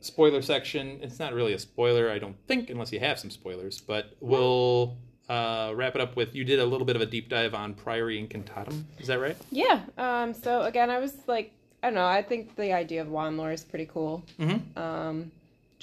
[0.00, 1.00] spoiler section.
[1.02, 4.96] It's not really a spoiler, I don't think, unless you have some spoilers, but we'll
[5.28, 7.74] uh, wrap it up with you did a little bit of a deep dive on
[7.74, 8.84] Priori Incantatem.
[8.98, 9.36] Is that right?
[9.50, 9.80] Yeah.
[9.98, 10.34] Um.
[10.34, 11.52] So again, I was like,
[11.82, 12.06] I don't know.
[12.06, 14.22] I think the idea of wand lore is pretty cool.
[14.38, 14.78] Mm-hmm.
[14.78, 15.30] um,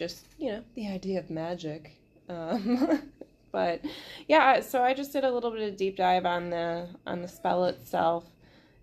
[0.02, 1.92] just you know the idea of magic
[2.28, 3.04] um,
[3.52, 3.82] but
[4.28, 7.28] yeah so i just did a little bit of deep dive on the on the
[7.28, 8.26] spell itself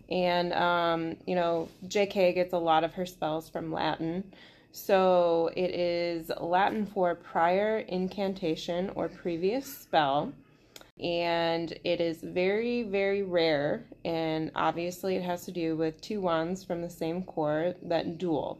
[0.09, 4.23] and um, you know jk gets a lot of her spells from latin
[4.71, 10.31] so it is latin for prior incantation or previous spell
[10.99, 16.63] and it is very very rare and obviously it has to do with two wands
[16.63, 18.59] from the same core that duel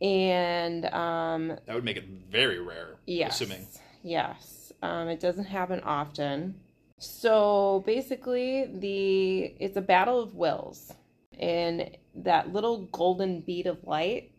[0.00, 3.66] and um, That would make it very rare, yes, assuming.
[4.02, 6.54] yes, um, it doesn't happen often.
[6.98, 10.92] So basically, the it's a battle of wills,
[11.38, 14.30] and that little golden bead of light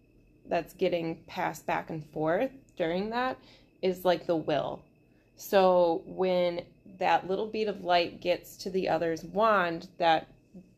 [0.48, 3.38] that's getting passed back and forth during that
[3.82, 4.82] is like the will.
[5.36, 6.62] So when
[7.00, 10.28] that little bead of light gets to the other's wand, that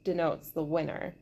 [0.03, 1.13] denotes the winner.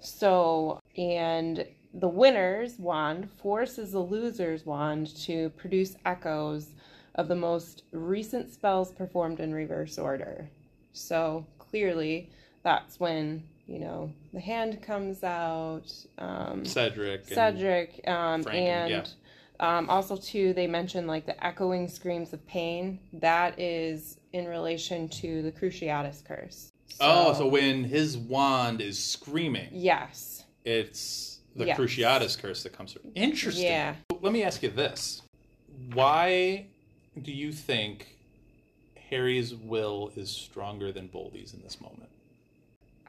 [0.00, 6.68] So, and the winner's wand forces the loser's wand to produce echoes
[7.16, 10.48] of the most recent spells performed in reverse order.
[10.92, 12.30] So, clearly,
[12.62, 17.22] that's when, you know, the hand comes out, um, Cedric.
[17.26, 18.90] and- Cedric, um, Franken, and
[19.60, 19.78] yeah.
[19.78, 23.00] um, also too, they mentioned like the echoing screams of pain.
[23.12, 26.72] That is in relation to the Cruciatus curse.
[27.00, 31.78] Oh, so when his wand is screaming, yes, it's the Yes.
[31.78, 33.10] Cruciatus curse that comes through.
[33.14, 33.64] Interesting.
[33.64, 33.94] Yeah.
[34.20, 35.22] Let me ask you this:
[35.92, 36.66] Why
[37.20, 38.16] do you think
[39.10, 42.08] Harry's will is stronger than Voldy's in this moment?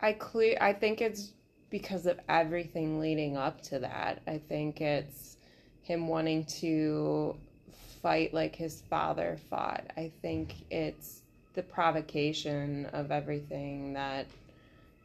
[0.01, 0.57] I clear.
[0.59, 1.34] I think it's
[1.69, 4.22] because of everything leading up to that.
[4.28, 5.38] I think it's
[5.82, 7.36] him wanting to
[8.02, 9.84] fight like his father fought.
[9.97, 11.22] I think it's
[11.54, 14.28] the provocation of everything that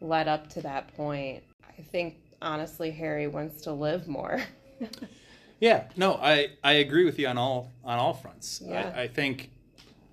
[0.01, 1.43] led up to that point.
[1.67, 4.41] I think honestly Harry wants to live more.
[5.59, 8.61] Yeah, no, I, I agree with you on all on all fronts.
[8.63, 8.93] Yeah.
[8.95, 9.51] I, I think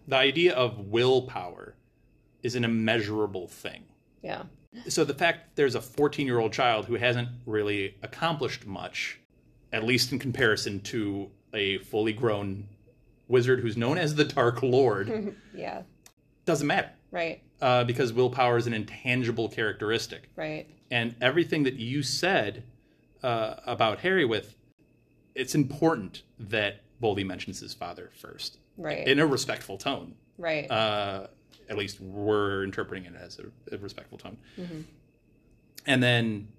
[0.08, 1.76] the idea of willpower
[2.44, 3.84] is an immeasurable thing.
[4.22, 4.44] yeah.
[4.88, 9.20] So the fact there's a 14 year old child who hasn't really accomplished much,
[9.74, 12.68] at least in comparison to a fully grown
[13.28, 15.84] wizard who's known as the Dark Lord, Yeah.
[16.46, 17.42] doesn't matter Right.
[17.62, 20.30] uh, because willpower is an intangible characteristic.
[20.36, 20.68] Right.
[20.92, 22.64] and everything that you said
[23.24, 24.56] uh, about Harry with
[25.36, 29.08] it's important that Voldy mentions his father first Right.
[29.08, 30.16] in a respectful tone.
[30.38, 30.70] right.
[30.70, 31.28] Uh,
[31.70, 34.38] at least we're interpreting it as a, a respectful tone.
[34.60, 34.82] Mm-hmm.
[35.88, 36.50] And then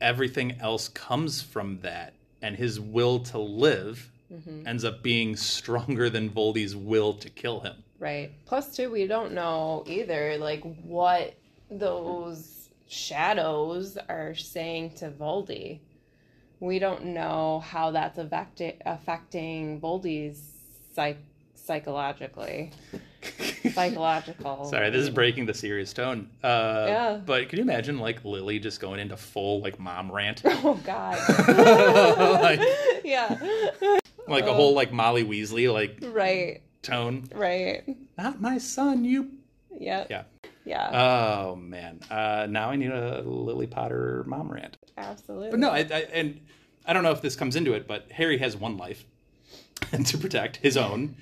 [0.00, 4.66] everything else comes from that, and his will to live Mm-hmm.
[4.66, 7.76] ends up being stronger than Voldy's will to kill him.
[8.00, 8.32] Right.
[8.46, 11.34] Plus, too, we don't know either, like, what
[11.70, 15.78] those shadows are saying to Voldy.
[16.60, 20.40] We don't know how that's affecti- affecting Voldy's
[20.94, 21.18] psych-
[21.54, 22.72] psychologically.
[23.72, 24.66] Psychological.
[24.66, 26.28] Sorry, this is breaking the serious tone.
[26.42, 27.20] Uh, Yeah.
[27.24, 30.42] But can you imagine like Lily just going into full like mom rant?
[30.46, 31.18] Oh, God.
[32.42, 32.60] like,
[33.04, 33.98] yeah.
[34.28, 36.62] Like a whole like Molly Weasley like Right.
[36.82, 37.28] tone.
[37.34, 37.82] Right.
[38.18, 39.30] Not my son, you.
[39.78, 40.06] Yeah.
[40.08, 40.22] Yeah.
[40.64, 40.90] Yeah.
[40.92, 42.00] Oh man.
[42.10, 44.76] Uh, now I need a Lily Potter mom rant.
[44.96, 45.50] Absolutely.
[45.50, 46.40] But no, I, I, and
[46.86, 49.04] I don't know if this comes into it, but Harry has one life
[50.04, 51.16] to protect his own,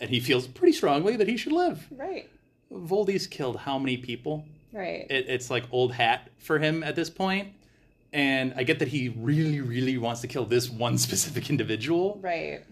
[0.00, 1.86] and he feels pretty strongly that he should live.
[1.90, 2.30] Right.
[2.72, 4.44] Voldy's killed how many people?
[4.72, 5.06] Right.
[5.10, 7.48] It, it's like old hat for him at this point.
[8.16, 12.18] And I get that he really, really wants to kill this one specific individual.
[12.22, 12.62] right.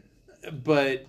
[0.65, 1.07] but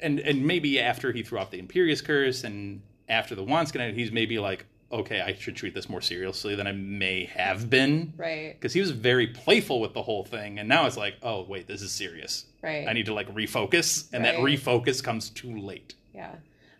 [0.00, 4.12] and and maybe after he threw off the Imperius curse and after the Wanskin, he's
[4.12, 8.54] maybe like, okay, I should treat this more seriously than I may have been, Right.
[8.58, 11.66] because he was very playful with the whole thing, and now it's like, oh wait,
[11.66, 12.44] this is serious.
[12.62, 12.86] Right.
[12.88, 15.94] I need to like refocus, and that refocus comes too late.
[16.14, 16.34] Yeah.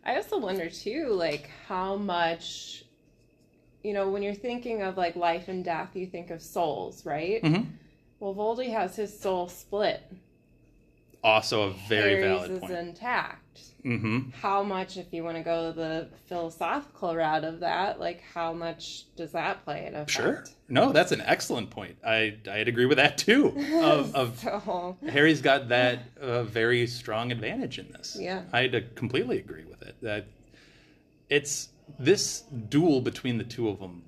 [0.05, 2.85] I also wonder too, like how much,
[3.83, 7.43] you know, when you're thinking of like life and death, you think of souls, right?
[7.43, 7.66] Mhm.
[8.18, 10.03] Well, Voldy has his soul split.
[11.22, 12.72] Also, a very Harry's valid is point.
[12.72, 13.61] intact.
[13.83, 18.55] hmm How much, if you want to go the philosophical route of that, like how
[18.55, 20.11] much does that play in effect?
[20.11, 20.45] Sure.
[20.68, 21.97] No, that's an excellent point.
[22.07, 23.55] I I'd agree with that too.
[23.83, 28.16] Of of So, Harry's got that uh, very strong advantage in this.
[28.18, 28.43] Yeah.
[28.53, 29.97] I'd uh, completely agree with it.
[30.01, 30.26] That
[31.28, 31.68] it's
[31.99, 34.05] this duel between the two of them.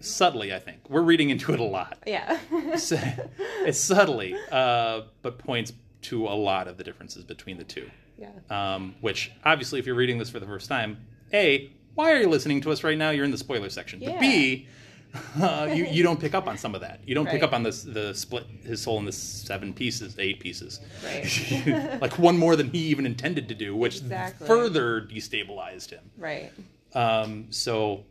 [0.00, 1.98] Subtly, I think we're reading into it a lot.
[2.06, 2.38] yeah.
[2.52, 5.72] It's, it's subtly, uh, but points
[6.02, 7.90] to a lot of the differences between the two.
[8.18, 8.28] yeah.
[8.50, 10.98] Um, which obviously, if you're reading this for the first time,
[11.32, 13.10] a why are you listening to us right now?
[13.10, 13.98] You're in the spoiler section.
[14.00, 14.20] But Yeah.
[14.20, 14.68] B,
[15.40, 17.00] uh, you you don't pick up on some of that.
[17.06, 20.80] You don't pick up on this the split his soul into seven pieces, eight pieces,
[21.04, 21.98] Right.
[22.02, 24.46] like one more than he even intended to do, which Exactly.
[24.46, 26.10] further destabilized him.
[26.18, 26.52] Right.
[26.94, 28.04] Um, so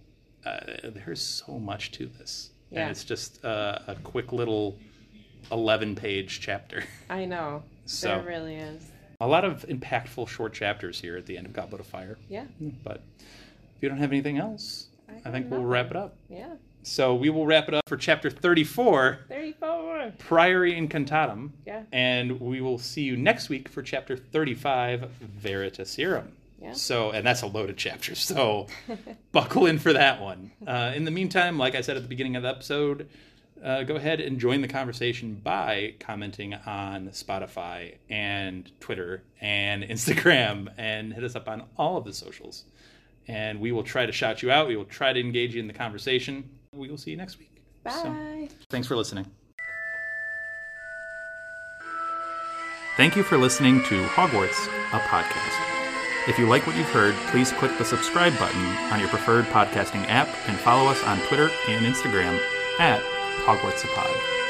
[0.46, 2.82] uh, there's so much to this, Yeah.
[2.82, 4.78] and it's just uh, a quick little
[5.52, 6.84] eleven page chapter.
[7.10, 7.64] I know.
[7.86, 8.92] So- there really is.
[9.22, 12.18] a lot of impactful short chapters here at the end of Goblet of Fire.
[12.30, 12.46] Yeah.
[12.84, 16.16] But if you don't have anything else, I, got think we'll wrap it up.
[16.30, 16.56] Yeah.
[16.84, 20.14] So we will wrap it up for chapter 34, 34.
[20.20, 21.50] Priori Incantatem.
[21.66, 21.82] Yeah.
[21.92, 25.10] And we will see you next week for chapter 35,
[25.42, 26.28] Veritaserum.
[26.66, 26.74] Yeah.
[26.74, 28.16] So, and that's a loaded chapter.
[28.16, 28.68] So,
[29.32, 30.52] buckle in for that one.
[30.66, 33.08] Uh, in the meantime, like I said at the beginning of the episode,
[33.64, 40.70] uh, go ahead and join the conversation by commenting on Spotify and Twitter and Instagram
[40.78, 42.66] and hit us up on all of the socials.
[43.28, 44.68] And we will try to shout you out.
[44.68, 46.50] We will try to engage you in the conversation.
[46.74, 47.62] We will see you next week.
[47.84, 47.92] Bye.
[47.92, 49.28] So, thanks for listening.
[52.98, 55.75] Thank you for listening to Hogwarts, a podcast.
[56.28, 60.08] If you like what you've heard, please click the subscribe button on your preferred podcasting
[60.08, 62.42] app and follow us on Twitter and Instagram
[62.80, 63.00] at
[63.46, 64.45] Hogwarts.